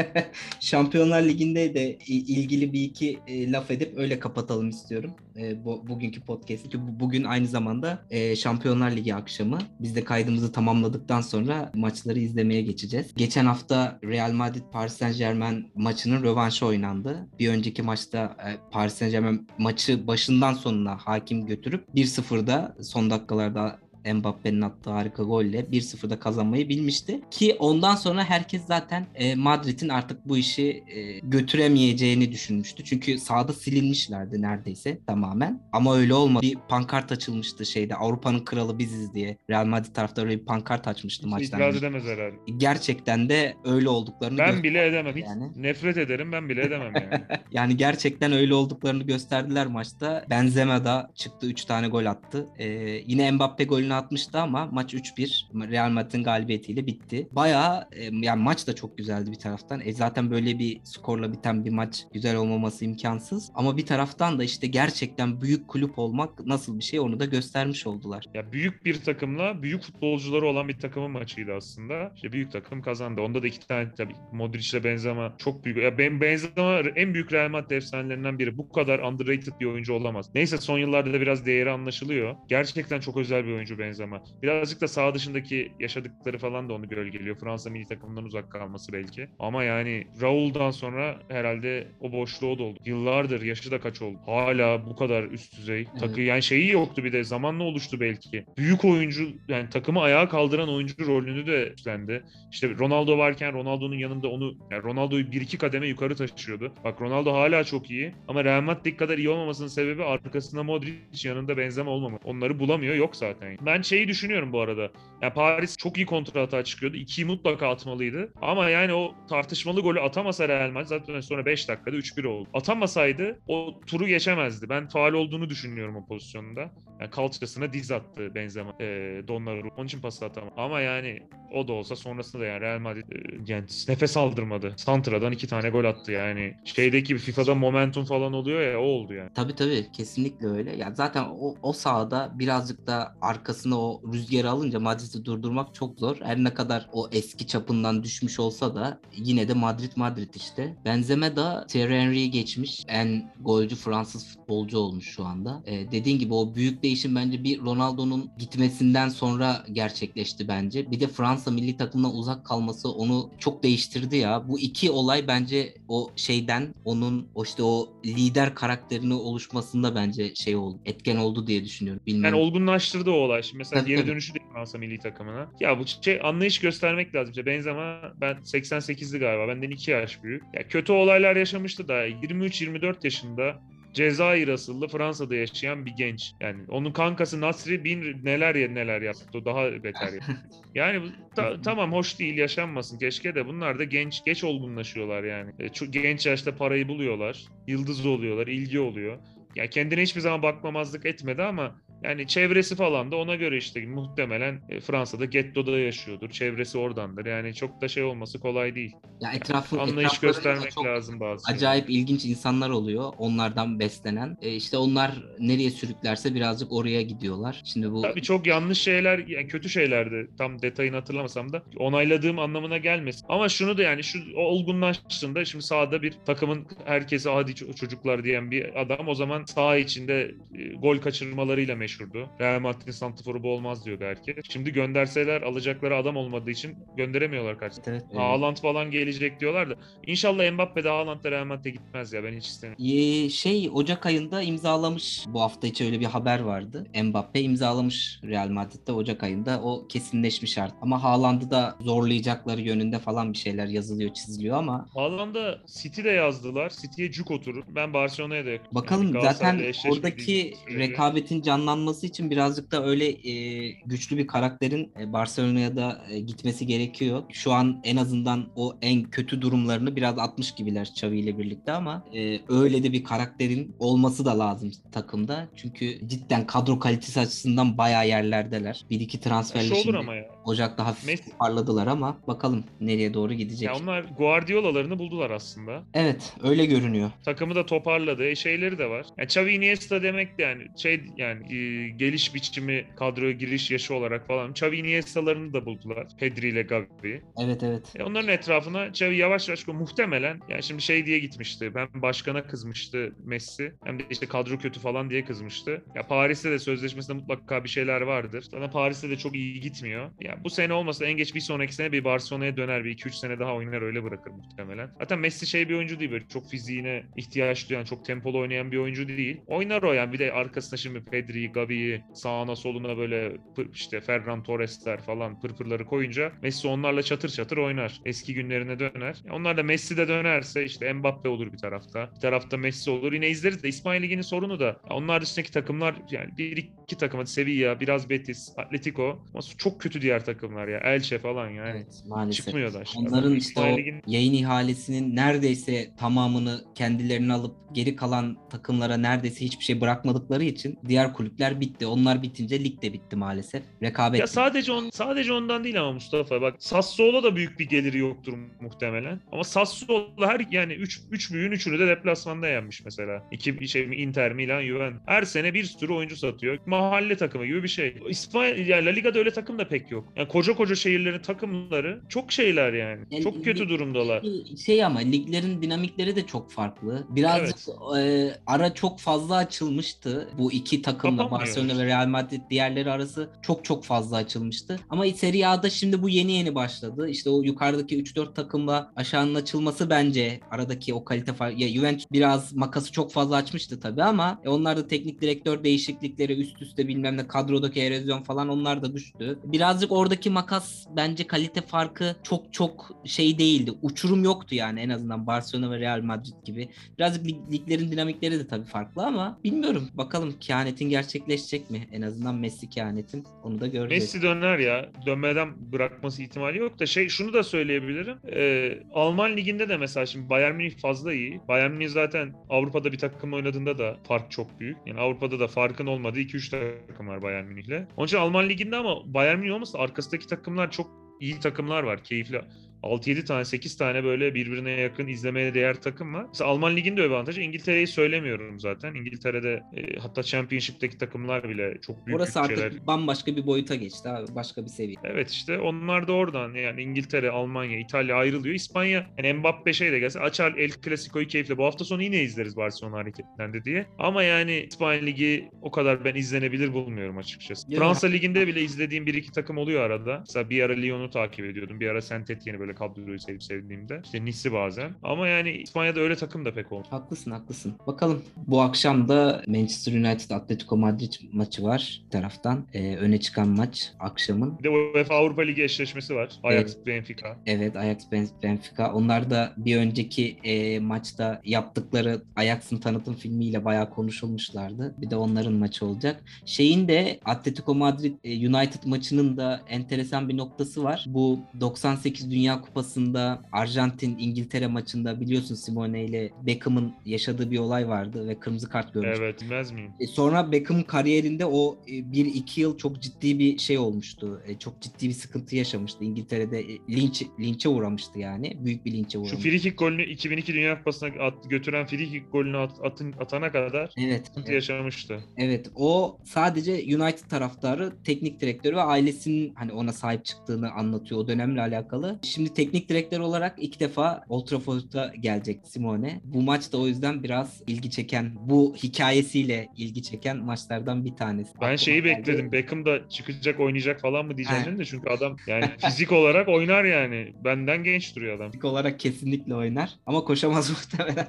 Şampiyonlar 0.59 1.21
Ligi'nde 1.23 1.73
de 1.73 1.97
ilgili 2.07 2.73
bir 2.73 2.81
iki 2.81 3.19
e, 3.27 3.51
laf 3.51 3.71
edip 3.71 3.97
öyle 3.97 4.19
kapatalım 4.49 4.69
istiyorum. 4.69 5.11
E, 5.37 5.65
bu, 5.65 5.87
bugünkü 5.87 6.21
podcast. 6.21 6.63
Çünkü 6.63 6.79
bu- 6.87 6.99
bugün 6.99 7.23
aynı 7.23 7.47
zamanda 7.47 8.05
e, 8.09 8.35
Şampiyonlar 8.35 8.91
Ligi 8.91 9.15
akşamı. 9.15 9.57
Biz 9.79 9.95
de 9.95 10.03
kaydımızı 10.03 10.51
tamamladıktan 10.51 11.21
sonra 11.21 11.71
maçları 11.75 12.19
izlemeye 12.19 12.61
geçeceğiz. 12.61 13.13
Geçen 13.15 13.45
hafta 13.45 13.99
Real 14.03 14.31
Madrid 14.31 14.63
Paris 14.71 14.93
Saint 14.93 15.17
Germain 15.17 15.71
maçının 15.75 16.23
rövanşı 16.23 16.65
oynandı. 16.65 17.27
Bir 17.39 17.49
önceki 17.49 17.81
maçta 17.81 18.37
e, 18.47 18.57
Paris 18.71 18.93
Saint 18.93 19.11
Germain 19.11 19.47
maçı 19.57 20.07
başından 20.07 20.53
sonuna 20.53 20.97
hakim 20.97 21.45
götürüp 21.45 21.85
1-0'da 21.95 22.75
son 22.81 23.09
dakikalarda 23.09 23.79
Mbappe'nin 24.13 24.61
attığı 24.61 24.89
harika 24.89 25.23
golle 25.23 25.59
1-0'da 25.59 26.19
kazanmayı 26.19 26.69
bilmişti. 26.69 27.21
Ki 27.31 27.55
ondan 27.59 27.95
sonra 27.95 28.23
herkes 28.23 28.61
zaten 28.65 29.07
e, 29.15 29.35
Madrid'in 29.35 29.89
artık 29.89 30.27
bu 30.27 30.37
işi 30.37 30.83
e, 30.87 31.19
götüremeyeceğini 31.19 32.31
düşünmüştü. 32.31 32.83
Çünkü 32.83 33.17
sahada 33.17 33.53
silinmişlerdi 33.53 34.41
neredeyse 34.41 34.99
tamamen. 35.07 35.61
Ama 35.71 35.95
öyle 35.97 36.13
olmadı. 36.13 36.41
Bir 36.45 36.57
pankart 36.69 37.11
açılmıştı 37.11 37.65
şeyde 37.65 37.95
Avrupa'nın 37.95 38.39
kralı 38.45 38.79
biziz 38.79 39.13
diye. 39.13 39.37
Real 39.49 39.65
Madrid 39.65 39.93
taraftarı 39.95 40.29
bir 40.29 40.39
pankart 40.45 40.87
açmıştı 40.87 41.21
Kimse 41.21 41.35
maçtan. 41.35 41.59
itiraz 41.59 41.75
edemez 41.75 42.03
herhalde. 42.03 42.35
Gerçekten 42.57 43.29
de 43.29 43.55
öyle 43.65 43.89
olduklarını 43.89 44.37
Ben 44.37 44.63
bile 44.63 44.87
edemem. 44.87 45.15
Hiç 45.15 45.25
Yani. 45.25 45.49
nefret 45.55 45.97
ederim. 45.97 46.31
Ben 46.31 46.49
bile 46.49 46.63
edemem 46.65 46.93
yani. 46.95 47.23
yani 47.51 47.77
gerçekten 47.77 48.31
öyle 48.31 48.53
olduklarını 48.53 49.03
gösterdiler 49.03 49.67
maçta. 49.67 50.25
Benzema 50.29 50.85
da 50.85 51.11
çıktı 51.15 51.47
3 51.47 51.65
tane 51.65 51.87
gol 51.87 52.05
attı. 52.05 52.47
Ee, 52.59 52.67
yine 53.05 53.31
Mbappe 53.31 53.63
golünü 53.63 53.88
golünü 53.89 53.93
atmıştı 53.93 54.39
ama 54.39 54.65
maç 54.71 54.93
3-1 54.93 55.71
Real 55.71 55.89
Madrid'in 55.89 56.23
galibiyetiyle 56.23 56.87
bitti. 56.87 57.27
Bayağı 57.31 57.87
e, 57.91 58.03
yani 58.03 58.43
maç 58.43 58.67
da 58.67 58.75
çok 58.75 58.97
güzeldi 58.97 59.31
bir 59.31 59.39
taraftan. 59.39 59.81
E, 59.85 59.93
zaten 59.93 60.31
böyle 60.31 60.59
bir 60.59 60.81
skorla 60.83 61.33
biten 61.33 61.65
bir 61.65 61.71
maç 61.71 62.05
güzel 62.13 62.35
olmaması 62.35 62.85
imkansız. 62.85 63.51
Ama 63.55 63.77
bir 63.77 63.85
taraftan 63.85 64.39
da 64.39 64.43
işte 64.43 64.67
gerçekten 64.67 65.41
büyük 65.41 65.67
kulüp 65.67 65.99
olmak 65.99 66.45
nasıl 66.45 66.79
bir 66.79 66.83
şey 66.83 66.99
onu 66.99 67.19
da 67.19 67.25
göstermiş 67.25 67.87
oldular. 67.87 68.25
Ya 68.33 68.51
büyük 68.51 68.85
bir 68.85 69.01
takımla 69.01 69.63
büyük 69.63 69.83
futbolcuları 69.83 70.45
olan 70.45 70.67
bir 70.67 70.79
takımın 70.79 71.11
maçıydı 71.11 71.53
aslında. 71.53 72.11
İşte 72.15 72.31
büyük 72.31 72.51
takım 72.51 72.81
kazandı. 72.81 73.21
Onda 73.21 73.43
da 73.43 73.47
iki 73.47 73.67
tane 73.67 73.91
tabii 73.97 74.15
Modric 74.31 74.83
Benzema 74.83 75.33
çok 75.37 75.65
büyük. 75.65 75.77
Ya 75.77 75.97
ben 75.97 76.21
Benzema 76.21 76.79
en 76.79 77.13
büyük 77.13 77.33
Real 77.33 77.49
Madrid 77.49 77.71
efsanelerinden 77.71 78.39
biri. 78.39 78.57
Bu 78.57 78.69
kadar 78.69 78.99
underrated 78.99 79.53
bir 79.59 79.65
oyuncu 79.65 79.93
olamaz. 79.93 80.29
Neyse 80.35 80.57
son 80.57 80.77
yıllarda 80.77 81.13
da 81.13 81.21
biraz 81.21 81.45
değeri 81.45 81.71
anlaşılıyor. 81.71 82.35
Gerçekten 82.47 82.99
çok 82.99 83.17
özel 83.17 83.45
bir 83.45 83.51
oyuncu 83.51 83.78
Benzema. 83.79 84.23
Birazcık 84.43 84.81
da 84.81 84.87
sağ 84.87 85.15
dışındaki 85.15 85.71
yaşadıkları 85.79 86.37
falan 86.37 86.69
da 86.69 86.73
onu 86.73 86.89
gölgeliyor. 86.89 87.39
Fransa 87.39 87.69
milli 87.69 87.87
takımından 87.87 88.23
uzak 88.23 88.51
kalması 88.51 88.93
belki. 88.93 89.27
Ama 89.39 89.63
yani 89.63 90.07
Raul'dan 90.21 90.71
sonra 90.71 91.19
herhalde 91.29 91.87
o 92.01 92.11
boşluğu 92.11 92.57
doldu. 92.59 92.79
Yıllardır 92.85 93.41
yaşı 93.41 93.71
da 93.71 93.79
kaç 93.79 94.01
oldu. 94.01 94.17
Hala 94.25 94.85
bu 94.85 94.95
kadar 94.95 95.23
üst 95.23 95.57
düzey. 95.57 95.79
Evet. 95.79 95.99
Takı 95.99 96.21
yani 96.21 96.43
şeyi 96.43 96.71
yoktu 96.71 97.03
bir 97.03 97.13
de 97.13 97.23
zamanla 97.23 97.63
oluştu 97.63 97.99
belki. 97.99 98.45
Büyük 98.57 98.85
oyuncu 98.85 99.29
yani 99.47 99.69
takımı 99.69 100.01
ayağa 100.01 100.29
kaldıran 100.29 100.69
oyuncu 100.69 101.07
rolünü 101.07 101.47
de 101.47 101.73
üstlendi. 101.73 102.23
İşte 102.51 102.69
Ronaldo 102.79 103.17
varken 103.17 103.53
Ronaldo'nun 103.53 103.97
yanında 103.97 104.27
onu 104.27 104.53
yani 104.71 104.83
Ronaldo'yu 104.83 105.31
bir 105.31 105.41
iki 105.41 105.57
kademe 105.57 105.87
yukarı 105.87 106.15
taşıyordu. 106.15 106.73
Bak 106.83 107.01
Ronaldo 107.01 107.33
hala 107.33 107.63
çok 107.63 107.89
iyi 107.89 108.13
ama 108.27 108.43
Real 108.43 108.61
Madrid 108.61 108.97
kadar 108.97 109.17
iyi 109.17 109.29
olmamasının 109.29 109.67
sebebi 109.67 110.03
arkasında 110.03 110.63
Modric 110.63 111.29
yanında 111.29 111.57
Benzema 111.57 111.91
olmaması. 111.91 112.23
Onları 112.23 112.59
bulamıyor 112.59 112.95
yok 112.95 113.15
zaten. 113.15 113.57
Ben 113.69 113.81
şeyi 113.81 114.07
düşünüyorum 114.07 114.53
bu 114.53 114.61
arada. 114.61 114.91
Ya 115.21 115.33
Paris 115.33 115.77
çok 115.77 115.97
iyi 115.97 116.05
kontrata 116.05 116.63
çıkıyordu. 116.63 116.97
İkiyi 116.97 117.25
mutlaka 117.25 117.69
atmalıydı. 117.69 118.33
Ama 118.41 118.69
yani 118.69 118.93
o 118.93 119.15
tartışmalı 119.29 119.81
golü 119.81 120.01
atamasa 120.01 120.47
Real 120.47 120.71
Madrid 120.71 120.87
zaten 120.87 121.21
sonra 121.21 121.45
5 121.45 121.69
dakikada 121.69 121.95
3-1 121.95 122.27
oldu. 122.27 122.49
Atamasaydı 122.53 123.39
o 123.47 123.79
turu 123.87 124.07
geçemezdi. 124.07 124.69
Ben 124.69 124.87
faal 124.87 125.13
olduğunu 125.13 125.49
düşünüyorum 125.49 125.95
o 125.95 126.07
pozisyonda. 126.07 126.71
Yani 126.99 127.09
kalçasına 127.11 127.73
diz 127.73 127.91
attı 127.91 128.35
Benzema. 128.35 128.73
E, 128.81 128.85
Donnarumma. 129.27 129.71
Onun 129.77 129.85
için 129.85 130.01
pas 130.01 130.23
atamam. 130.23 130.53
Ama 130.57 130.81
yani 130.81 131.19
o 131.53 131.67
da 131.67 131.73
olsa 131.73 131.95
sonrasında 131.95 132.41
da 132.41 132.45
yani 132.45 132.61
Real 132.61 132.79
Madrid 132.79 133.03
e, 133.11 133.17
yani 133.47 133.65
nefes 133.87 134.17
aldırmadı. 134.17 134.73
Santra'dan 134.77 135.31
iki 135.31 135.47
tane 135.47 135.69
gol 135.69 135.85
attı 135.85 136.11
yani. 136.11 136.53
Şeydeki 136.65 137.13
bir 137.13 137.19
FIFA'da 137.19 137.55
momentum 137.55 138.05
falan 138.05 138.33
oluyor 138.33 138.61
ya 138.61 138.79
o 138.79 138.83
oldu 138.83 139.13
yani. 139.13 139.29
Tabii 139.35 139.55
tabii 139.55 139.91
kesinlikle 139.91 140.47
öyle. 140.47 140.75
Ya 140.75 140.91
zaten 140.93 141.23
o, 141.23 141.55
o 141.61 141.73
sahada 141.73 142.31
birazcık 142.39 142.87
da 142.87 143.15
arkasına 143.59 143.79
o 143.79 144.01
rüzgarı 144.13 144.51
alınca 144.51 144.79
Madrid'i 144.79 145.25
durdurmak 145.25 145.75
çok 145.75 145.99
zor. 145.99 146.17
Her 146.21 146.37
ne 146.37 146.53
kadar 146.53 146.89
o 146.93 147.09
eski 147.11 147.47
çapından 147.47 148.03
düşmüş 148.03 148.39
olsa 148.39 148.75
da 148.75 148.99
yine 149.15 149.47
de 149.47 149.53
Madrid 149.53 149.91
Madrid 149.95 150.33
işte. 150.33 150.77
Benzema 150.85 151.35
da 151.35 151.65
Thierry 151.67 151.99
Henry'i 151.99 152.31
geçmiş. 152.31 152.85
En 152.87 153.33
golcü 153.41 153.75
Fransız 153.75 154.38
futbolcu 154.49 154.77
olmuş 154.77 155.05
şu 155.05 155.25
anda. 155.25 155.63
Ee, 155.65 155.91
dediğin 155.91 156.19
gibi 156.19 156.33
o 156.33 156.55
büyük 156.55 156.83
değişim 156.83 157.15
bence 157.15 157.43
bir 157.43 157.59
Ronaldo'nun 157.59 158.31
gitmesinden 158.39 159.09
sonra 159.09 159.65
gerçekleşti 159.71 160.47
bence. 160.47 160.91
Bir 160.91 160.99
de 160.99 161.07
Fransa 161.07 161.51
milli 161.51 161.77
takımından 161.77 162.15
uzak 162.15 162.45
kalması 162.45 162.91
onu 162.91 163.29
çok 163.39 163.63
değiştirdi 163.63 164.17
ya. 164.17 164.47
Bu 164.47 164.59
iki 164.59 164.91
olay 164.91 165.27
bence 165.27 165.73
o 165.87 166.09
şeyden 166.15 166.73
onun 166.85 167.27
o 167.35 167.43
işte 167.43 167.63
o 167.63 167.89
lider 168.05 168.55
karakterini 168.55 169.13
oluşmasında 169.13 169.95
bence 169.95 170.35
şey 170.35 170.55
oldu. 170.55 170.79
Etken 170.85 171.15
oldu 171.17 171.47
diye 171.47 171.63
düşünüyorum. 171.65 172.01
Yani 172.07 172.15
Bilmiyorum. 172.15 172.39
olgunlaştırdı 172.39 173.11
o 173.11 173.13
olay. 173.13 173.43
Şimdi 173.43 173.57
mesela 173.57 173.81
Tabii, 173.81 173.89
geri 173.89 173.99
tabii. 174.01 174.11
dönüşü 174.11 174.33
de 174.33 174.39
Fransa 174.53 174.77
milli 174.77 174.99
takımına. 174.99 175.51
Ya 175.59 175.79
bu 175.79 175.83
şey 176.01 176.19
anlayış 176.23 176.59
göstermek 176.59 177.15
lazım. 177.15 177.31
İşte 177.31 177.45
Benzema 177.45 178.01
ben 178.21 178.35
88'li 178.35 179.19
galiba. 179.19 179.47
Benden 179.47 179.69
2 179.69 179.91
yaş 179.91 180.23
büyük. 180.23 180.43
Ya 180.53 180.67
kötü 180.67 180.93
olaylar 180.93 181.35
yaşamıştı 181.35 181.87
da 181.87 182.07
23-24 182.07 182.95
yaşında 183.03 183.61
Cezayir 183.93 184.47
asıllı 184.47 184.87
Fransa'da 184.87 185.35
yaşayan 185.35 185.85
bir 185.85 185.91
genç. 185.91 186.33
Yani 186.41 186.65
onun 186.67 186.91
kankası 186.93 187.41
Nasri 187.41 187.83
bin 187.83 188.25
neler 188.25 188.55
ya 188.55 188.67
neler 188.69 189.01
yaptı. 189.01 189.45
Daha 189.45 189.83
beter 189.83 190.13
yaptı. 190.13 190.31
Yani 190.75 191.11
ta- 191.35 191.61
tamam 191.61 191.91
hoş 191.93 192.19
değil 192.19 192.37
yaşanmasın 192.37 192.99
keşke 192.99 193.35
de 193.35 193.45
bunlar 193.45 193.79
da 193.79 193.83
genç 193.83 194.23
geç 194.25 194.43
olgunlaşıyorlar 194.43 195.23
yani. 195.23 195.51
E, 195.59 195.69
çok 195.69 195.93
genç 195.93 196.25
yaşta 196.25 196.55
parayı 196.55 196.87
buluyorlar. 196.87 197.51
Yıldız 197.67 198.05
oluyorlar, 198.05 198.47
ilgi 198.47 198.79
oluyor. 198.79 199.19
Ya 199.55 199.69
kendine 199.69 200.01
hiçbir 200.01 200.21
zaman 200.21 200.41
bakmamazlık 200.43 201.05
etmedi 201.05 201.43
ama 201.43 201.81
yani 202.03 202.27
çevresi 202.27 202.75
falan 202.75 203.11
da 203.11 203.15
ona 203.15 203.35
göre 203.35 203.57
işte 203.57 203.85
muhtemelen 203.85 204.61
e, 204.69 204.79
Fransa'da 204.79 205.25
gettoda 205.25 205.79
yaşıyordur. 205.79 206.29
Çevresi 206.29 206.77
oradandır. 206.77 207.25
Yani 207.25 207.53
çok 207.53 207.81
da 207.81 207.87
şey 207.87 208.03
olması 208.03 208.39
kolay 208.39 208.75
değil. 208.75 208.91
Ya 209.21 209.31
etrafı, 209.31 209.81
Anlayış 209.81 210.13
etraflarında 210.13 210.27
göstermek 210.27 210.71
çok 210.71 210.85
lazım 210.85 211.19
bazı. 211.19 211.51
Acayip 211.51 211.89
ilginç 211.89 212.25
insanlar 212.25 212.69
oluyor. 212.69 213.13
Onlardan 213.17 213.79
beslenen. 213.79 214.37
E 214.41 214.55
işte 214.55 214.77
onlar 214.77 215.11
nereye 215.39 215.71
sürüklerse 215.71 216.35
birazcık 216.35 216.73
oraya 216.73 217.01
gidiyorlar. 217.01 217.61
Şimdi 217.65 217.91
bu 217.91 218.01
Tabii 218.01 218.21
çok 218.21 218.47
yanlış 218.47 218.81
şeyler, 218.81 219.17
yani 219.27 219.47
kötü 219.47 219.69
şeylerdi. 219.69 220.27
Tam 220.37 220.61
detayını 220.61 220.95
hatırlamasam 220.95 221.53
da 221.53 221.63
onayladığım 221.77 222.39
anlamına 222.39 222.77
gelmesin. 222.77 223.25
Ama 223.29 223.49
şunu 223.49 223.77
da 223.77 223.83
yani 223.83 224.03
şu 224.03 224.19
olgunlaştığında 224.35 225.45
şimdi 225.45 225.63
sahada 225.63 226.01
bir 226.01 226.13
takımın 226.25 226.67
herkese 226.85 227.29
hadi 227.29 227.51
ço- 227.51 227.75
çocuklar 227.75 228.23
diyen 228.23 228.51
bir 228.51 228.81
adam 228.81 229.07
o 229.07 229.15
zaman 229.15 229.45
saha 229.45 229.77
içinde 229.77 230.35
e, 230.57 230.67
gol 230.73 230.97
kaçırmalarıyla 230.97 231.75
meşhurdu. 231.89 232.29
Real 232.39 232.59
Madrid'in 232.59 232.91
santiforu 232.91 233.43
bu 233.43 233.53
olmaz 233.53 233.85
diyordu 233.85 234.03
herkes. 234.03 234.35
Şimdi 234.49 234.73
gönderseler 234.73 235.41
alacakları 235.41 235.95
adam 235.95 236.15
olmadığı 236.15 236.51
için 236.51 236.75
gönderemiyorlar 236.97 237.57
kaç. 237.57 237.73
Evet, 237.87 238.03
evet. 238.07 238.19
Haaland 238.19 238.57
falan 238.57 238.91
gelecek 238.91 239.39
diyorlar 239.39 239.69
da. 239.69 239.75
İnşallah 240.07 240.51
Mbappe 240.51 240.83
de 240.83 240.89
Haaland 240.89 241.23
da 241.23 241.31
Real 241.31 241.45
Madrid'e 241.45 241.69
gitmez 241.69 242.13
ya 242.13 242.23
ben 242.23 242.33
hiç 242.33 242.47
istemiyorum. 242.47 242.85
Ee, 242.85 243.29
şey 243.29 243.69
Ocak 243.73 244.05
ayında 244.05 244.41
imzalamış 244.41 245.25
bu 245.27 245.41
hafta 245.41 245.67
içi 245.67 245.85
öyle 245.85 245.99
bir 245.99 246.05
haber 246.05 246.39
vardı. 246.39 246.87
Mbappe 247.03 247.41
imzalamış 247.41 248.19
Real 248.23 248.49
Madrid'de 248.49 248.91
Ocak 248.91 249.23
ayında 249.23 249.61
o 249.61 249.87
kesinleşmiş 249.87 250.57
artık. 250.57 250.77
Ama 250.81 251.03
Haaland'ı 251.03 251.51
da 251.51 251.77
zorlayacakları 251.81 252.61
yönünde 252.61 252.99
falan 252.99 253.33
bir 253.33 253.37
şeyler 253.37 253.67
yazılıyor 253.67 254.13
çiziliyor 254.13 254.57
ama 254.57 254.85
Haaland'a 254.93 255.57
City'de 255.81 256.09
yazdılar. 256.09 256.73
City'ye 256.81 257.11
cuk 257.11 257.31
oturur. 257.31 257.63
Ben 257.75 257.93
Barcelona'ya 257.93 258.45
da 258.45 258.49
yakın. 258.49 258.75
bakalım 258.75 259.13
Yani 259.13 259.23
zaten 259.23 259.61
oradaki 259.89 260.53
rekabetin 260.69 261.41
canlanması 261.79 262.07
için 262.07 262.31
birazcık 262.31 262.71
da 262.71 262.85
öyle 262.85 263.29
e, 263.29 263.69
güçlü 263.85 264.17
bir 264.17 264.27
karakterin 264.27 264.91
e, 264.99 265.13
Barcelona'ya 265.13 265.75
da 265.75 266.01
e, 266.09 266.19
gitmesi 266.19 266.67
gerekiyor. 266.67 267.23
Şu 267.29 267.51
an 267.53 267.81
en 267.83 267.97
azından 267.97 268.45
o 268.55 268.75
en 268.81 269.03
kötü 269.03 269.41
durumlarını 269.41 269.95
biraz 269.95 270.19
atmış 270.19 270.51
gibiler 270.55 270.85
Xavi 270.91 271.19
ile 271.19 271.37
birlikte 271.37 271.71
ama 271.71 272.05
e, 272.15 272.39
öyle 272.49 272.83
de 272.83 272.91
bir 272.91 273.03
karakterin 273.03 273.75
olması 273.79 274.25
da 274.25 274.39
lazım 274.39 274.71
takımda. 274.91 275.47
Çünkü 275.55 276.07
cidden 276.07 276.47
kadro 276.47 276.79
kalitesi 276.79 277.19
açısından 277.19 277.77
bayağı 277.77 278.07
yerlerdeler. 278.07 278.85
Bir 278.89 278.99
iki 278.99 279.19
transferle 279.19 279.75
şimdi 279.75 279.97
ama 279.97 280.15
ya. 280.15 280.25
Ocak'ta 280.45 280.85
hafif 280.85 281.09
Messi- 281.09 281.37
parladılar 281.37 281.87
ama 281.87 282.17
bakalım 282.27 282.63
nereye 282.81 283.13
doğru 283.13 283.33
gidecek. 283.33 283.69
Ya 283.69 283.75
onlar 283.75 284.05
Guardiola'larını 284.17 284.99
buldular 284.99 285.31
aslında. 285.31 285.83
Evet 285.93 286.33
öyle 286.43 286.65
görünüyor. 286.65 287.11
Takımı 287.25 287.55
da 287.55 287.65
toparladı. 287.65 288.25
E, 288.25 288.35
şeyleri 288.35 288.77
de 288.77 288.89
var. 288.89 289.05
Yani 289.17 289.25
Xavi 289.25 289.53
Iniesta 289.53 290.03
demek 290.03 290.37
de 290.37 290.43
yani 290.43 290.63
şey 290.77 291.01
yani 291.17 291.55
e, 291.55 291.57
geliş 291.95 292.35
biçimi, 292.35 292.85
kadroya 292.95 293.31
giriş 293.31 293.71
yaşı 293.71 293.95
olarak 293.95 294.27
falan. 294.27 294.51
Xavi 294.51 294.77
Iniesta'larını 294.77 295.53
da 295.53 295.65
buldular. 295.65 296.07
Pedri 296.19 296.47
ile 296.47 296.61
Gavi. 296.61 297.21
Evet 297.43 297.63
evet. 297.63 297.93
E, 297.95 298.03
onların 298.03 298.29
etrafına 298.29 298.85
Xavi 298.85 299.17
yavaş 299.17 299.49
yavaş 299.49 299.67
muhtemelen 299.67 300.39
yani 300.49 300.63
şimdi 300.63 300.81
şey 300.81 301.05
diye 301.05 301.19
gitmişti. 301.19 301.75
Ben 301.75 301.87
başkana 301.95 302.43
kızmıştı 302.43 303.15
Messi. 303.25 303.73
Hem 303.83 303.99
de 303.99 304.03
işte 304.09 304.25
kadro 304.25 304.57
kötü 304.57 304.79
falan 304.79 305.09
diye 305.09 305.25
kızmıştı. 305.25 305.83
Ya 305.95 306.07
Paris'te 306.07 306.51
de 306.51 306.59
sözleşmesinde 306.59 307.17
mutlaka 307.17 307.63
bir 307.63 307.69
şeyler 307.69 308.01
vardır. 308.01 308.47
Zaten 308.51 308.71
Paris'te 308.71 309.09
de 309.09 309.17
çok 309.17 309.35
iyi 309.35 309.59
gitmiyor. 309.59 310.11
Ya 310.21 310.37
bu 310.43 310.49
sene 310.49 310.73
olmasa 310.73 311.05
en 311.05 311.17
geç 311.17 311.35
bir 311.35 311.39
sonraki 311.39 311.75
sene 311.75 311.91
bir 311.91 312.03
Barcelona'ya 312.03 312.57
döner. 312.57 312.85
Bir 312.85 312.97
2-3 312.97 313.11
sene 313.11 313.39
daha 313.39 313.55
oynar 313.55 313.81
öyle 313.81 314.03
bırakır 314.03 314.31
muhtemelen. 314.31 314.89
Zaten 314.99 315.19
Messi 315.19 315.47
şey 315.47 315.69
bir 315.69 315.75
oyuncu 315.75 315.99
değil 315.99 316.11
böyle 316.11 316.27
çok 316.27 316.49
fiziğine 316.49 317.03
ihtiyaç 317.17 317.69
duyan, 317.69 317.83
çok 317.83 318.05
tempolu 318.05 318.39
oynayan 318.39 318.71
bir 318.71 318.77
oyuncu 318.77 319.07
değil. 319.07 319.41
Oynar 319.47 319.83
o 319.83 319.93
yani. 319.93 320.13
Bir 320.13 320.19
de 320.19 320.33
arkasına 320.33 320.77
şimdi 320.77 321.03
Pedri'yi, 321.05 321.51
Gavi'yi 321.59 322.03
sağına 322.13 322.55
soluna 322.55 322.97
böyle 322.97 323.37
işte 323.73 324.01
Ferran 324.01 324.43
Torres'ler 324.43 325.01
falan 325.01 325.39
pırpırları 325.39 325.85
koyunca 325.85 326.31
Messi 326.41 326.67
onlarla 326.67 327.03
çatır 327.03 327.29
çatır 327.29 327.57
oynar. 327.57 328.01
Eski 328.05 328.33
günlerine 328.33 328.79
döner. 328.79 329.15
Onlar 329.31 329.57
da 329.57 329.63
Messi 329.63 329.97
de 329.97 330.07
dönerse 330.07 330.65
işte 330.65 330.93
Mbappe 330.93 331.29
olur 331.29 331.53
bir 331.53 331.57
tarafta. 331.57 332.09
Bir 332.15 332.19
tarafta 332.19 332.57
Messi 332.57 332.89
olur. 332.91 333.13
Yine 333.13 333.29
izleriz 333.29 333.63
de 333.63 333.67
İsmail 333.67 334.01
Ligi'nin 334.01 334.21
sorunu 334.21 334.59
da 334.59 334.77
onlar 334.89 335.21
dışındaki 335.21 335.51
takımlar 335.51 335.95
yani 336.11 336.37
bir 336.37 336.69
iki 336.83 336.97
takım 336.97 337.19
hadi 337.19 337.29
Sevilla, 337.29 337.79
biraz 337.79 338.09
Betis, 338.09 338.53
Atletico 338.57 339.25
ama 339.33 339.41
çok 339.57 339.81
kötü 339.81 340.01
diğer 340.01 340.25
takımlar 340.25 340.67
ya. 340.67 340.79
Elche 340.79 341.19
falan 341.19 341.49
yani. 341.49 341.69
Evet 341.69 342.03
maalesef. 342.07 342.45
Çıkmıyor 342.45 342.73
da 342.73 342.79
aşağı. 342.79 343.01
Onların 343.03 343.35
işte 343.35 343.61
o 343.61 343.63
Lig'in- 343.63 344.01
yayın 344.07 344.33
ihalesinin 344.33 345.15
neredeyse 345.15 345.89
tamamını 345.97 346.63
kendilerine 346.75 347.33
alıp 347.33 347.55
geri 347.73 347.95
kalan 347.95 348.37
takımlara 348.49 348.97
neredeyse 348.97 349.45
hiçbir 349.45 349.63
şey 349.65 349.81
bırakmadıkları 349.81 350.43
için 350.43 350.79
diğer 350.87 351.13
kulüpler 351.13 351.48
ligler 351.49 351.61
bitti. 351.61 351.85
Onlar 351.87 352.23
bitince 352.23 352.63
lig 352.63 352.81
de 352.81 352.93
bitti 352.93 353.15
maalesef. 353.15 353.63
Rekabet 353.83 354.19
Ya 354.19 354.25
bitti. 354.25 354.33
sadece 354.33 354.71
on, 354.71 354.89
sadece 354.89 355.33
ondan 355.33 355.63
değil 355.63 355.81
ama 355.81 355.91
Mustafa 355.91 356.41
bak 356.41 356.55
Sassuolo 356.59 357.23
da 357.23 357.35
büyük 357.35 357.59
bir 357.59 357.69
geliri 357.69 357.97
yoktur 357.97 358.33
muhtemelen. 358.61 359.21
Ama 359.31 359.43
Sassuolo 359.43 360.27
her 360.27 360.41
yani 360.51 360.73
3 360.73 361.01
3 361.11 361.31
büyüğün 361.33 361.51
üçünü 361.51 361.79
de 361.79 361.87
deplasmanda 361.87 362.47
yenmiş 362.47 362.85
mesela. 362.85 363.23
İki 363.31 363.67
şey 363.67 364.03
Inter, 364.03 364.33
Milan, 364.33 364.63
Juventus. 364.63 365.01
Her 365.05 365.23
sene 365.23 365.53
bir 365.53 365.63
sürü 365.63 365.93
oyuncu 365.93 366.15
satıyor. 366.15 366.57
Mahalle 366.65 367.17
takımı 367.17 367.45
gibi 367.45 367.63
bir 367.63 367.67
şey. 367.67 367.95
İspanya 368.09 368.55
yani 368.55 368.85
La 368.85 368.89
Liga'da 368.89 369.19
öyle 369.19 369.31
takım 369.33 369.59
da 369.59 369.67
pek 369.67 369.91
yok. 369.91 370.13
Yani 370.15 370.27
koca 370.27 370.53
koca 370.55 370.75
şehirlerin 370.75 371.19
takımları 371.19 372.01
çok 372.09 372.31
şeyler 372.31 372.73
yani. 372.73 373.01
Yani 373.11 373.23
çok 373.23 373.43
kötü 373.45 373.63
lig- 373.63 373.69
durumdalar. 373.69 374.23
Şey 374.65 374.83
ama 374.85 374.99
liglerin 374.99 375.61
dinamikleri 375.61 376.15
de 376.15 376.25
çok 376.25 376.51
farklı. 376.51 377.05
Birazcık 377.09 377.57
e, 377.97 378.31
ara 378.47 378.73
çok 378.73 378.99
fazla 378.99 379.35
açılmıştı. 379.35 380.29
Bu 380.37 380.51
iki 380.51 380.81
takımla. 380.81 381.29
Barcelona 381.39 381.77
ve 381.79 381.85
Real 381.85 382.07
Madrid 382.07 382.41
diğerleri 382.49 382.91
arası 382.91 383.29
çok 383.41 383.65
çok 383.65 383.83
fazla 383.85 384.17
açılmıştı. 384.17 384.79
Ama 384.89 385.05
Serie 385.05 385.45
A'da 385.45 385.69
şimdi 385.69 386.01
bu 386.01 386.09
yeni 386.09 386.31
yeni 386.31 386.55
başladı. 386.55 387.09
İşte 387.09 387.29
o 387.29 387.43
yukarıdaki 387.43 388.03
3-4 388.03 388.33
takımla 388.33 388.91
aşağının 388.95 389.35
açılması 389.35 389.89
bence 389.89 390.39
aradaki 390.51 390.93
o 390.93 391.03
kalite 391.03 391.33
farkı. 391.33 391.61
Ya 391.61 391.69
Juventus 391.69 392.05
biraz 392.11 392.53
makası 392.53 392.91
çok 392.91 393.11
fazla 393.11 393.35
açmıştı 393.35 393.79
tabii 393.79 394.03
ama 394.03 394.41
e, 394.45 394.49
onlar 394.49 394.77
da 394.77 394.87
teknik 394.87 395.21
direktör 395.21 395.63
değişiklikleri 395.63 396.33
üst 396.41 396.61
üste 396.61 396.87
bilmem 396.87 397.17
ne 397.17 397.27
kadrodaki 397.27 397.79
erozyon 397.81 398.23
falan 398.23 398.49
onlar 398.49 398.81
da 398.81 398.93
düştü. 398.93 399.39
Birazcık 399.43 399.91
oradaki 399.91 400.29
makas 400.29 400.85
bence 400.95 401.27
kalite 401.27 401.61
farkı 401.61 402.15
çok 402.23 402.53
çok 402.53 402.91
şey 403.05 403.37
değildi. 403.37 403.71
Uçurum 403.81 404.23
yoktu 404.23 404.55
yani 404.55 404.79
en 404.79 404.89
azından 404.89 405.27
Barcelona 405.27 405.71
ve 405.71 405.79
Real 405.79 406.01
Madrid 406.01 406.33
gibi. 406.45 406.69
Birazcık 406.99 407.25
lig- 407.25 407.51
liglerin 407.51 407.91
dinamikleri 407.91 408.39
de 408.39 408.47
tabii 408.47 408.65
farklı 408.65 409.05
ama 409.05 409.39
bilmiyorum. 409.43 409.89
Bakalım 409.93 410.33
kehanetin 410.39 410.89
gerçekleşecek 411.19 411.69
mi? 411.69 411.87
En 411.91 412.01
azından 412.01 412.35
Messi 412.35 412.69
kehanetin. 412.69 413.25
Onu 413.43 413.61
da 413.61 413.67
göreceğiz. 413.67 414.03
Messi 414.03 414.21
döner 414.21 414.59
ya. 414.59 414.89
Dönmeden 415.05 415.71
bırakması 415.71 416.23
ihtimali 416.23 416.57
yok 416.57 416.79
da 416.79 416.85
şey 416.85 417.09
şunu 417.09 417.33
da 417.33 417.43
söyleyebilirim. 417.43 418.17
Ee, 418.31 418.79
Alman 418.93 419.37
liginde 419.37 419.69
de 419.69 419.77
mesela 419.77 420.05
şimdi 420.05 420.29
Bayern 420.29 420.55
Münih 420.55 420.77
fazla 420.77 421.13
iyi. 421.13 421.41
Bayern 421.47 421.71
Münih 421.71 421.89
zaten 421.89 422.33
Avrupa'da 422.49 422.91
bir 422.91 422.97
takım 422.97 423.33
oynadığında 423.33 423.77
da 423.77 423.97
fark 424.07 424.31
çok 424.31 424.59
büyük. 424.59 424.77
Yani 424.85 424.99
Avrupa'da 424.99 425.39
da 425.39 425.47
farkın 425.47 425.85
olmadığı 425.85 426.19
2-3 426.19 426.77
takım 426.87 427.07
var 427.07 427.21
Bayern 427.21 427.45
Münih'le. 427.45 427.87
Onun 427.97 428.07
için 428.07 428.17
Alman 428.17 428.49
liginde 428.49 428.75
ama 428.75 429.13
Bayern 429.13 429.39
Münih 429.39 429.53
olmasa 429.53 429.79
arkasındaki 429.79 430.27
takımlar 430.27 430.71
çok 430.71 430.89
iyi 431.19 431.39
takımlar 431.39 431.83
var. 431.83 432.03
Keyifli. 432.03 432.41
6-7 432.83 433.25
tane 433.25 433.45
8 433.45 433.77
tane 433.77 434.03
böyle 434.03 434.35
birbirine 434.35 434.71
yakın 434.71 435.07
izlemeye 435.07 435.53
değer 435.53 435.81
takım 435.81 436.13
var. 436.13 436.25
Mesela 436.27 436.49
Alman 436.49 436.75
liginde 436.75 437.01
öyle 437.01 437.13
avantajı. 437.13 437.41
İngiltere'yi 437.41 437.87
söylemiyorum 437.87 438.59
zaten. 438.59 438.93
İngiltere'de 438.95 439.63
e, 439.75 439.99
hatta 439.99 440.23
Championship'teki 440.23 440.97
takımlar 440.97 441.49
bile 441.49 441.77
çok 441.81 442.07
büyük 442.07 442.19
Orası 442.19 442.41
artık 442.41 442.87
bambaşka 442.87 443.35
bir 443.35 443.45
boyuta 443.45 443.75
geçti 443.75 444.09
abi. 444.09 444.35
Başka 444.35 444.63
bir 444.63 444.69
seviye. 444.69 444.97
Evet 445.03 445.31
işte 445.31 445.59
onlar 445.59 446.07
da 446.07 446.13
oradan 446.13 446.53
yani 446.53 446.81
İngiltere, 446.81 447.29
Almanya, 447.29 447.79
İtalya 447.79 448.15
ayrılıyor. 448.15 448.55
İspanya 448.55 449.07
yani 449.17 449.33
Mbappe 449.33 449.73
şey 449.73 449.91
de 449.91 449.99
gelse 449.99 450.19
açar 450.19 450.53
El 450.53 450.71
Clasico'yu 450.85 451.27
keyifle. 451.27 451.57
Bu 451.57 451.65
hafta 451.65 451.85
sonu 451.85 452.03
yine 452.03 452.21
izleriz 452.21 452.57
Barcelona 452.57 452.97
hareketlendi 452.97 453.63
diye. 453.63 453.85
Ama 453.99 454.23
yani 454.23 454.65
İspanya 454.69 455.01
Ligi 455.01 455.49
o 455.61 455.71
kadar 455.71 456.05
ben 456.05 456.15
izlenebilir 456.15 456.73
bulmuyorum 456.73 457.17
açıkçası. 457.17 457.69
Fransa 457.71 458.07
Ligi'nde 458.07 458.47
bile 458.47 458.61
izlediğim 458.61 459.05
bir 459.05 459.13
iki 459.13 459.31
takım 459.31 459.57
oluyor 459.57 459.81
arada. 459.81 460.17
Mesela 460.19 460.49
bir 460.49 460.63
ara 460.63 460.73
Lyon'u 460.73 461.09
takip 461.09 461.45
ediyordum. 461.45 461.79
Bir 461.79 461.87
ara 461.87 462.01
Saint 462.01 462.29
Etienne'i 462.29 462.59
böyle 462.59 462.68
kadroyu 462.75 463.19
sevip 463.19 463.43
sevdiğimde. 463.43 464.01
İşte 464.03 464.25
Nice'i 464.25 464.53
bazen. 464.53 464.91
Ama 465.03 465.27
yani 465.27 465.51
İspanya'da 465.51 465.99
öyle 465.99 466.15
takım 466.15 466.45
da 466.45 466.53
pek 466.53 466.71
olmuyor. 466.71 466.91
Haklısın 466.91 467.31
haklısın. 467.31 467.73
Bakalım 467.87 468.23
bu 468.47 468.61
akşam 468.61 469.07
da 469.09 469.41
Manchester 469.47 469.93
United 469.93 470.29
Atletico 470.31 470.77
Madrid 470.77 471.13
maçı 471.31 471.63
var 471.63 472.01
bir 472.05 472.09
taraftan. 472.11 472.65
Ee, 472.73 472.95
öne 472.95 473.19
çıkan 473.19 473.47
maç 473.47 473.91
akşamın. 473.99 474.59
Bir 474.59 474.63
de 474.63 474.69
UEFA 474.69 475.15
Avrupa 475.15 475.41
Ligi 475.41 475.63
eşleşmesi 475.63 476.15
var. 476.15 476.29
Ajax 476.43 476.75
Benfica. 476.85 477.37
Evet 477.45 477.75
Ajax 477.75 477.97
Ben- 478.11 478.27
Benfica. 478.43 478.93
Onlar 478.93 479.29
da 479.29 479.53
bir 479.57 479.77
önceki 479.77 480.37
e, 480.43 480.79
maçta 480.79 481.41
yaptıkları 481.45 482.21
Ajax'ın 482.35 482.77
tanıtım 482.77 483.13
filmiyle 483.15 483.65
bayağı 483.65 483.89
konuşulmuşlardı. 483.89 484.95
Bir 484.97 485.09
de 485.09 485.15
onların 485.15 485.53
maçı 485.53 485.85
olacak. 485.85 486.23
Şeyin 486.45 486.87
de 486.87 487.19
Atletico 487.25 487.75
Madrid 487.75 488.15
e, 488.23 488.47
United 488.49 488.83
maçının 488.85 489.37
da 489.37 489.61
enteresan 489.69 490.29
bir 490.29 490.37
noktası 490.37 490.83
var. 490.83 491.05
Bu 491.07 491.39
98 491.59 492.31
Dünya 492.31 492.58
Kupası'nda 492.61 493.41
Arjantin 493.51 494.17
İngiltere 494.19 494.67
maçında 494.67 495.19
biliyorsun 495.21 495.55
Simone 495.55 496.05
ile 496.05 496.31
Beckham'ın 496.45 496.93
yaşadığı 497.05 497.51
bir 497.51 497.59
olay 497.59 497.87
vardı 497.87 498.27
ve 498.27 498.39
kırmızı 498.39 498.69
kart 498.69 498.93
görmüş. 498.93 499.17
Evet 499.21 499.41
bilmez 499.41 499.71
miyim? 499.71 499.91
E, 499.99 500.07
Sonra 500.07 500.51
Beckham 500.51 500.83
kariyerinde 500.83 501.45
o 501.45 501.77
1-2 501.87 502.59
yıl 502.59 502.77
çok 502.77 503.01
ciddi 503.01 503.39
bir 503.39 503.57
şey 503.57 503.77
olmuştu. 503.77 504.41
E, 504.47 504.57
Çok 504.59 504.81
ciddi 504.81 505.07
bir 505.07 505.13
sıkıntı 505.13 505.55
yaşamıştı. 505.55 506.03
İngiltere'de 506.03 506.59
e, 506.59 506.77
linç 506.89 507.23
linçe 507.39 507.69
uğramıştı 507.69 508.19
yani. 508.19 508.57
Büyük 508.65 508.85
bir 508.85 508.91
linçe 508.93 509.09
Şu 509.11 509.19
uğramıştı. 509.19 509.37
free 509.49 509.57
kick 509.59 509.77
golünü 509.79 510.03
2002 510.05 510.53
Dünya 510.53 510.77
Kupası'na 510.77 511.09
at- 511.23 511.49
götüren 511.49 511.85
free 511.87 512.05
kick 512.09 512.31
golünü 512.31 512.57
at- 512.57 512.85
atın, 512.85 513.13
atana 513.19 513.51
kadar 513.51 513.93
Evet. 513.97 514.25
sıkıntı 514.27 514.51
evet. 514.51 514.53
yaşamıştı. 514.69 515.19
Evet 515.37 515.69
o 515.75 516.17
sadece 516.23 516.71
United 516.73 517.29
taraftarı 517.29 517.93
teknik 518.03 518.39
direktörü 518.41 518.75
ve 518.75 518.81
ailesinin 518.81 519.53
hani 519.55 519.71
ona 519.71 519.93
sahip 519.93 520.25
çıktığını 520.25 520.71
anlatıyor 520.71 521.21
o 521.21 521.27
dönemle 521.27 521.61
alakalı. 521.61 522.19
Şimdi 522.23 522.48
teknik 522.53 522.89
direktör 522.89 523.19
olarak 523.19 523.55
ilk 523.57 523.79
defa 523.79 524.23
Old 524.29 524.45
Trafford'a 524.47 525.11
gelecek 525.19 525.59
Simone. 525.67 526.21
Bu 526.23 526.41
maç 526.41 526.71
da 526.73 526.77
o 526.77 526.87
yüzden 526.87 527.23
biraz 527.23 527.61
ilgi 527.67 527.89
çeken 527.91 528.31
bu 528.39 528.75
hikayesiyle 528.83 529.67
ilgi 529.77 530.01
çeken 530.03 530.37
maçlardan 530.37 531.05
bir 531.05 531.15
tanesi. 531.15 531.49
Ben 531.55 531.59
Aklıma 531.65 531.77
şeyi 531.77 532.03
geldi. 532.03 532.17
bekledim. 532.17 532.51
Beckham 532.51 532.85
da 532.85 533.09
çıkacak 533.09 533.59
oynayacak 533.59 534.01
falan 534.01 534.25
mı 534.25 534.37
diyeceğim 534.37 534.79
de 534.79 534.85
çünkü 534.85 535.09
adam 535.09 535.35
yani 535.47 535.65
fizik 535.85 536.11
olarak 536.11 536.47
oynar 536.47 536.83
yani. 536.83 537.33
Benden 537.43 537.83
genç 537.83 538.15
duruyor 538.15 538.37
adam. 538.37 538.51
Fizik 538.51 538.65
olarak 538.65 538.99
kesinlikle 538.99 539.55
oynar 539.55 539.89
ama 540.05 540.23
koşamaz 540.23 540.69
muhtemelen. 540.91 541.27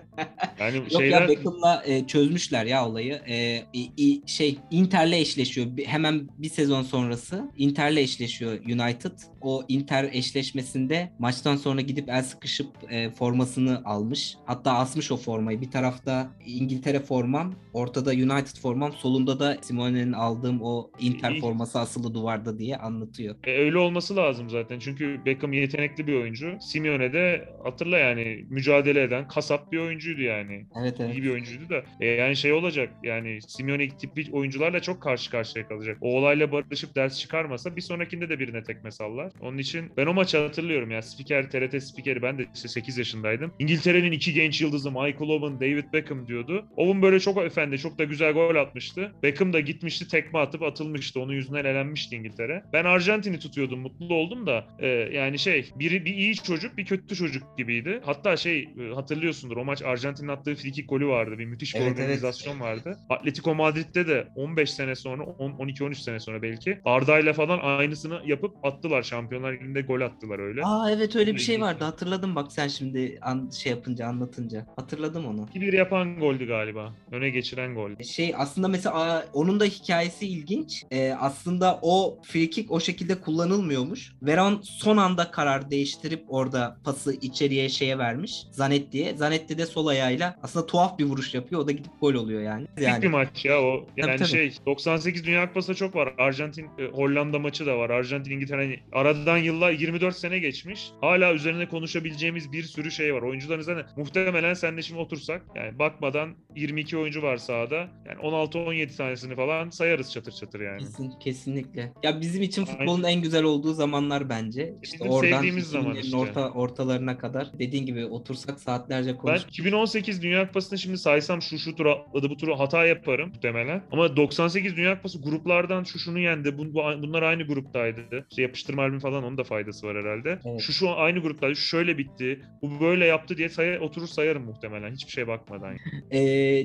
Yani 0.61 0.77
Yok 0.77 0.91
şeyler 0.93 1.23
ya 1.23 1.29
Beckham'la 1.29 1.83
e, 1.87 2.07
çözmüşler 2.07 2.65
ya 2.67 2.89
olayı. 2.89 3.13
E, 3.29 3.63
i- 3.97 4.23
şey 4.27 4.59
Inter'le 4.71 5.13
eşleşiyor. 5.13 5.67
Hemen 5.87 6.29
bir 6.39 6.49
sezon 6.49 6.83
sonrası 6.83 7.51
Inter'le 7.57 7.97
eşleşiyor 7.97 8.53
United. 8.53 9.13
O 9.40 9.64
Inter 9.68 10.09
eşleşmesinde 10.12 11.11
maçtan 11.18 11.57
sonra 11.57 11.81
gidip 11.81 12.09
el 12.09 12.22
sıkışıp 12.22 12.66
e, 12.90 13.11
formasını 13.11 13.83
almış. 13.85 14.37
Hatta 14.46 14.72
asmış 14.72 15.12
o 15.12 15.16
formayı. 15.16 15.61
Bir 15.61 15.70
tarafta 15.70 16.31
İngiltere 16.46 17.00
formam, 17.00 17.55
ortada 17.72 18.11
United 18.11 18.61
formam, 18.62 18.92
solunda 18.92 19.40
da 19.40 19.57
Simone'nin 19.62 20.12
aldığım 20.12 20.62
o 20.62 20.90
Inter 21.00 21.40
forması 21.40 21.79
asılı 21.81 22.14
duvarda 22.14 22.59
diye 22.59 22.76
anlatıyor. 22.76 23.37
E, 23.44 23.59
öyle 23.59 23.79
olması 23.79 24.16
lazım 24.16 24.50
zaten. 24.50 24.79
Çünkü 24.79 25.20
Beckham 25.26 25.53
yetenekli 25.53 26.07
bir 26.07 26.14
oyuncu. 26.14 26.59
Simeone 26.61 27.12
de 27.12 27.48
hatırla 27.64 27.98
yani 27.98 28.44
mücadele 28.48 29.03
eden 29.03 29.29
kasap 29.29 29.72
bir 29.72 29.79
oyuncuydu 29.79 30.20
yani. 30.22 30.66
Evet 30.81 30.96
evet. 31.00 31.14
İyi 31.14 31.22
bir 31.22 31.31
oyuncuydu 31.31 31.68
da. 31.68 31.83
E, 32.00 32.07
yani 32.07 32.37
şey 32.37 32.53
olacak 32.53 32.92
yani 33.03 33.38
Simeone 33.48 33.88
tipi 33.88 34.33
oyuncularla 34.33 34.81
çok 34.81 35.03
karşı 35.03 35.31
karşıya 35.31 35.68
kalacak. 35.68 35.98
O 36.00 36.18
olayla 36.18 36.53
barışıp 36.53 36.96
ders 36.96 37.18
çıkarmasa 37.18 37.76
bir 37.76 37.81
sonrakinde 37.81 38.29
de 38.29 38.38
birine 38.38 38.62
tekme 38.62 38.90
sallar. 38.90 39.30
Onun 39.40 39.59
için 39.59 39.93
ben 39.97 40.07
o 40.07 40.14
maçı 40.14 40.38
hatırlıyorum 40.38 40.90
ya. 40.90 41.03
Spiker, 41.03 41.51
TRT 41.51 41.83
spikeri 41.83 42.23
ben 42.23 42.38
de 42.38 42.47
işte 42.55 42.69
8 42.69 42.99
yaşındaydım. 42.99 43.53
İngiltere'nin 43.59 44.12
iki 44.12 44.33
genç 44.33 44.61
yıldızı 44.61 44.90
Michael 44.90 45.31
Owen, 45.31 45.61
David 45.61 45.93
Beckham 45.93 46.27
diyordu. 46.29 46.66
Owen 46.77 47.03
böyle 47.03 47.21
çok 47.21 47.38
efendi, 47.38 47.79
çok 47.79 47.99
da 47.99 48.05
güzel 48.05 48.33
gol 48.33 48.55
atmıştı. 48.57 49.12
Beckham 49.23 49.53
da 49.53 49.61
gitmişti 49.61 50.09
tekme 50.09 50.38
atıp 50.38 50.62
atılmıştı. 50.62 51.21
Onun 51.21 51.33
yüzünden 51.33 51.64
elenmişti 51.64 52.16
İngiltere. 52.16 52.62
Ben 52.73 52.85
Arjantin'i 52.85 53.38
tutuyordum, 53.38 53.81
mutlu 53.81 54.14
oldum 54.14 54.47
da 54.47 54.66
e, 54.79 54.87
yani 54.88 55.38
şey 55.38 55.71
biri 55.79 56.05
bir 56.05 56.14
iyi 56.14 56.35
çocuk, 56.35 56.77
bir 56.77 56.85
kötü 56.85 57.16
çocuk 57.16 57.59
gibiydi. 57.59 58.01
Hatta 58.05 58.37
şey 58.37 58.61
e, 58.61 58.95
hatırlıyorsundur 58.95 59.57
o 59.57 59.64
maç 59.64 59.83
Arjantin'in 59.83 60.29
attığı 60.29 60.55
frikik 60.55 60.88
golü 60.88 61.07
vardı. 61.07 61.38
Bir 61.38 61.45
müthiş 61.45 61.75
bir 61.75 61.81
Evet, 61.81 61.88
evet. 61.88 62.01
organizasyon 62.01 62.61
vardı. 62.61 62.99
Atletico 63.11 63.55
Madrid'de 63.55 64.09
de 64.09 64.29
15 64.37 64.71
sene 64.71 64.95
sonra, 64.95 65.23
10 65.23 65.51
12-13 65.51 65.95
sene 65.95 66.21
sonra 66.21 66.43
belki 66.43 66.79
Arda'yla 66.85 67.33
falan 67.33 67.59
aynısını 67.59 68.23
yapıp 68.27 68.64
attılar. 68.64 69.03
Şampiyonlar 69.21 69.53
Ligi'nde 69.53 69.81
gol 69.81 70.01
attılar 70.01 70.39
öyle. 70.39 70.63
Aa 70.65 70.91
evet 70.91 71.17
öyle 71.17 71.35
bir 71.35 71.41
şey 71.41 71.61
vardı. 71.61 71.85
Hatırladım 71.85 72.35
bak 72.35 72.53
sen 72.53 72.69
şimdi 72.69 73.19
an, 73.23 73.51
şey 73.51 73.73
yapınca 73.73 74.07
anlatınca. 74.07 74.67
Hatırladım 74.77 75.27
onu. 75.27 75.49
2-1 75.55 75.77
yapan 75.77 76.19
goldü 76.19 76.47
galiba. 76.47 76.95
Öne 77.13 77.31
geçiren 77.31 77.75
gol. 77.75 77.91
Şey 78.05 78.35
aslında 78.37 78.69
mesela 78.69 79.27
onun 79.33 79.61
da 79.61 79.65
hikayesi 79.65 80.27
ilginç. 80.27 80.85
Ee, 80.91 81.13
aslında 81.21 81.79
o 81.83 82.19
free 82.23 82.51
kick 82.51 82.71
o 82.71 82.81
şekilde 82.81 83.21
kullanılmıyormuş. 83.21 84.13
Veron 84.23 84.61
son 84.63 84.97
anda 84.97 85.31
karar 85.31 85.71
değiştirip 85.71 86.25
orada 86.29 86.77
pası 86.85 87.13
içeriye 87.13 87.69
şeye 87.69 87.99
vermiş. 87.99 88.43
Zanetti'ye. 88.51 89.17
Zanetti 89.17 89.59
de 89.59 89.67
sol 89.67 89.87
ayağıyla 89.87 90.39
aslında 90.43 90.67
tuhaf 90.67 90.99
bir 90.99 91.05
vuruş 91.05 91.35
yapıyor. 91.35 91.61
O 91.61 91.67
da 91.67 91.73
gidip 91.73 91.93
gol 92.01 92.15
oluyor 92.15 92.43
yani. 92.43 92.67
Yani. 92.81 93.03
Bir 93.03 93.09
maç 93.09 93.45
ya 93.45 93.63
o. 93.63 93.87
Yani 93.97 94.07
Tabii, 94.07 94.19
tabii. 94.19 94.29
şey 94.29 94.53
98 94.67 95.25
Dünya 95.25 95.49
Kupası 95.49 95.75
çok 95.75 95.95
var. 95.95 96.15
Arjantin 96.19 96.67
e, 96.79 96.85
Hollanda 96.85 97.39
maçı 97.39 97.67
da 97.67 97.79
var. 97.79 97.91
Arjantin 97.91 98.31
İngiltere 98.31 98.63
hani 98.63 98.81
aradan 99.11 99.37
yıllar 99.38 99.70
24 99.73 100.16
sene 100.16 100.38
geçmiş. 100.38 100.90
Hala 101.01 101.35
üzerine 101.35 101.68
konuşabileceğimiz 101.68 102.53
bir 102.53 102.62
sürü 102.62 102.90
şey 102.90 103.14
var. 103.14 103.23
Oyuncuların 103.23 103.62
zaten 103.62 103.87
muhtemelen 103.96 104.55
sen 104.55 104.77
de 104.77 104.83
şimdi 104.83 105.01
otursak 105.01 105.42
yani 105.55 105.79
bakmadan 105.79 106.35
22 106.57 106.96
oyuncu 106.99 107.23
var 107.23 107.37
sahada. 107.37 107.77
Yani 108.07 108.18
16-17 108.23 108.96
tanesini 108.96 109.37
falan 109.37 109.70
sayarız 109.70 110.12
çatır 110.12 110.33
çatır 110.33 110.61
yani. 110.61 110.79
Kesin, 110.79 111.11
kesinlikle. 111.20 111.92
Ya 112.03 112.20
bizim 112.20 112.42
için 112.42 112.62
Aynen. 112.66 112.77
futbolun 112.79 113.03
en 113.03 113.23
güzel 113.23 113.42
olduğu 113.44 113.73
zamanlar 113.75 114.29
bence. 114.29 114.75
İşte 114.83 114.99
Bizim 114.99 115.11
oradan 115.12 115.31
sevdiğimiz 115.37 115.66
zaman 115.66 115.92
2000'lerin 115.96 116.01
işte. 116.05 116.16
orta, 116.16 116.51
ortalarına 116.51 117.18
kadar 117.18 117.49
dediğin 117.59 117.87
gibi 117.87 118.07
otursak 118.07 118.61
saatlerce 118.61 119.16
konuş. 119.16 119.42
Ben 119.44 119.49
2018 119.49 120.23
Dünya 120.23 120.46
Kupası'nı 120.46 120.79
şimdi 120.79 120.99
saysam 120.99 121.42
şu 121.42 121.59
şu 121.59 121.77
turu 121.77 121.90
atladı 121.90 122.31
bu 122.31 122.37
turu 122.37 122.59
hata 122.59 122.85
yaparım 122.87 123.29
muhtemelen. 123.29 123.83
Ama 123.92 124.16
98 124.16 124.77
Dünya 124.77 124.96
Kupası 124.96 125.23
gruplardan 125.23 125.85
şu 125.85 125.99
şunu 125.99 126.18
yendi. 126.18 126.59
Bu, 126.59 126.75
bu- 126.75 127.03
bunlar 127.03 127.23
aynı 127.23 127.42
gruptaydı. 127.46 128.27
İşte 128.31 128.42
yapıştırma 128.42 128.83
albüm 128.83 129.00
falan 129.01 129.25
onun 129.25 129.39
da 129.39 129.45
faydası 129.45 129.87
var 129.87 129.97
herhalde. 129.97 130.39
Evet. 130.45 130.61
Şu 130.61 130.73
şu 130.73 130.91
aynı 130.91 131.19
gruptaydı. 131.19 131.57
Şu 131.57 131.63
şöyle 131.69 131.99
bitti. 131.99 132.41
Bu 132.63 132.81
böyle 132.81 133.07
yaptı 133.07 133.37
diye 133.37 133.49
say 133.49 133.79
oturur 133.79 134.07
sayarım 134.07 134.45
muhtemelen. 134.45 134.93
Hiçbir 134.93 135.13
şey 135.13 135.27
bakmadan. 135.27 135.77
Ee, 136.13 136.19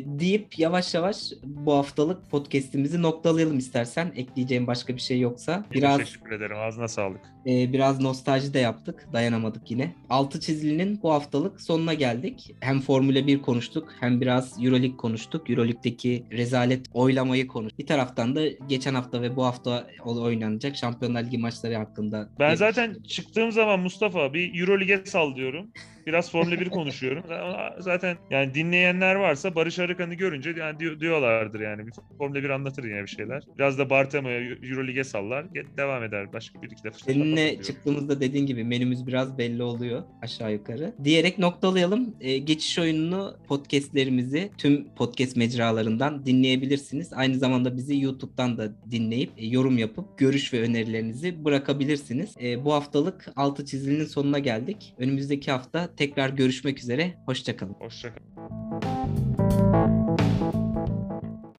deyip 0.05 0.59
yavaş 0.59 0.93
yavaş 0.93 1.17
bu 1.43 1.73
haftalık 1.73 2.29
podcast'imizi 2.31 3.01
noktalayalım 3.01 3.57
istersen. 3.57 4.13
Ekleyeceğim 4.15 4.67
başka 4.67 4.95
bir 4.95 5.01
şey 5.01 5.19
yoksa. 5.19 5.65
Biraz 5.71 5.97
Teşekkür 5.99 6.31
ederim. 6.31 6.57
Ağzına 6.59 6.87
sağlık. 6.87 7.21
e, 7.47 7.73
biraz 7.73 7.99
nostalji 8.01 8.53
de 8.53 8.59
yaptık. 8.59 9.07
Dayanamadık 9.13 9.71
yine. 9.71 9.95
Altı 10.09 10.39
çizilinin 10.39 10.99
bu 11.03 11.11
haftalık 11.11 11.61
sonuna 11.61 11.93
geldik. 11.93 12.55
Hem 12.59 12.81
Formula 12.81 13.27
1 13.27 13.41
konuştuk 13.41 13.93
hem 13.99 14.21
biraz 14.21 14.63
Euroleague 14.63 14.97
konuştuk. 14.97 15.49
Euroleague'deki 15.49 16.23
rezalet 16.31 16.85
oylamayı 16.93 17.47
konuştuk. 17.47 17.79
Bir 17.79 17.85
taraftan 17.87 18.35
da 18.35 18.47
geçen 18.47 18.93
hafta 18.95 19.21
ve 19.21 19.35
bu 19.35 19.45
hafta 19.45 19.87
oynanacak 20.05 20.75
Şampiyonlar 20.75 21.23
Ligi 21.23 21.37
maçları 21.37 21.75
hakkında. 21.75 22.24
Ben 22.39 22.55
zaten 22.55 23.03
çıktığım 23.03 23.51
zaman 23.51 23.79
Mustafa 23.79 24.33
bir 24.33 24.59
Euroleague'e 24.61 25.05
sal 25.05 25.35
diyorum. 25.35 25.73
Biraz 26.07 26.31
Formula 26.31 26.59
1 26.59 26.69
konuşuyorum. 26.69 27.23
Zaten 27.79 28.17
yani 28.29 28.53
dinleyenler 28.53 29.15
varsa 29.15 29.55
Barış 29.55 29.79
Arıkan'ı 29.79 30.13
görünce 30.13 30.53
yani 30.59 30.79
diyor- 30.79 30.99
diyorlardır 30.99 31.59
yani. 31.59 31.87
Bir 31.87 31.93
Formula 32.17 32.43
1 32.43 32.49
anlatır 32.49 32.83
yine 32.83 33.01
bir 33.01 33.07
şeyler. 33.07 33.43
Biraz 33.57 33.79
da 33.79 33.89
Bartemo'ya 33.89 34.41
Euroleague'e 34.41 35.03
sallar. 35.03 35.45
Devam 35.77 36.03
eder. 36.03 36.33
Başka 36.33 36.61
bir 36.61 36.71
iki 36.71 36.83
de 36.83 36.91
fırsat 36.91 37.07
Seninle 37.09 37.61
çıktığımızda 37.61 38.21
dediğin 38.21 38.45
gibi 38.45 38.63
menümüz 38.63 39.07
biraz 39.07 39.37
belli 39.37 39.63
oluyor 39.63 40.03
aşağı 40.21 40.53
yukarı. 40.53 40.93
Diyerek 41.03 41.39
noktalayalım. 41.39 42.15
Ee, 42.21 42.37
geçiş 42.37 42.79
oyununu 42.79 43.37
podcastlerimizi 43.47 44.51
tüm 44.57 44.87
podcast 44.95 45.35
mecralarından 45.35 46.25
dinleyebilirsiniz. 46.25 47.13
Aynı 47.13 47.35
zamanda 47.37 47.77
bizi 47.77 48.01
YouTube'dan 48.01 48.57
da 48.57 48.71
dinleyip 48.91 49.31
e, 49.37 49.45
yorum 49.45 49.77
yapıp 49.77 50.17
görüş 50.17 50.53
ve 50.53 50.61
önerilerinizi 50.61 51.45
bırakabilirsiniz. 51.45 52.35
Ee, 52.41 52.65
bu 52.65 52.73
haftalık 52.73 53.27
altı 53.35 53.65
çizilinin 53.65 54.05
sonuna 54.05 54.39
geldik. 54.39 54.93
Önümüzdeki 54.97 55.51
hafta 55.51 55.94
Tekrar 55.97 56.29
görüşmek 56.29 56.79
üzere. 56.79 57.13
Hoşçakalın. 57.25 57.73
Hoşçakalın. 57.73 58.94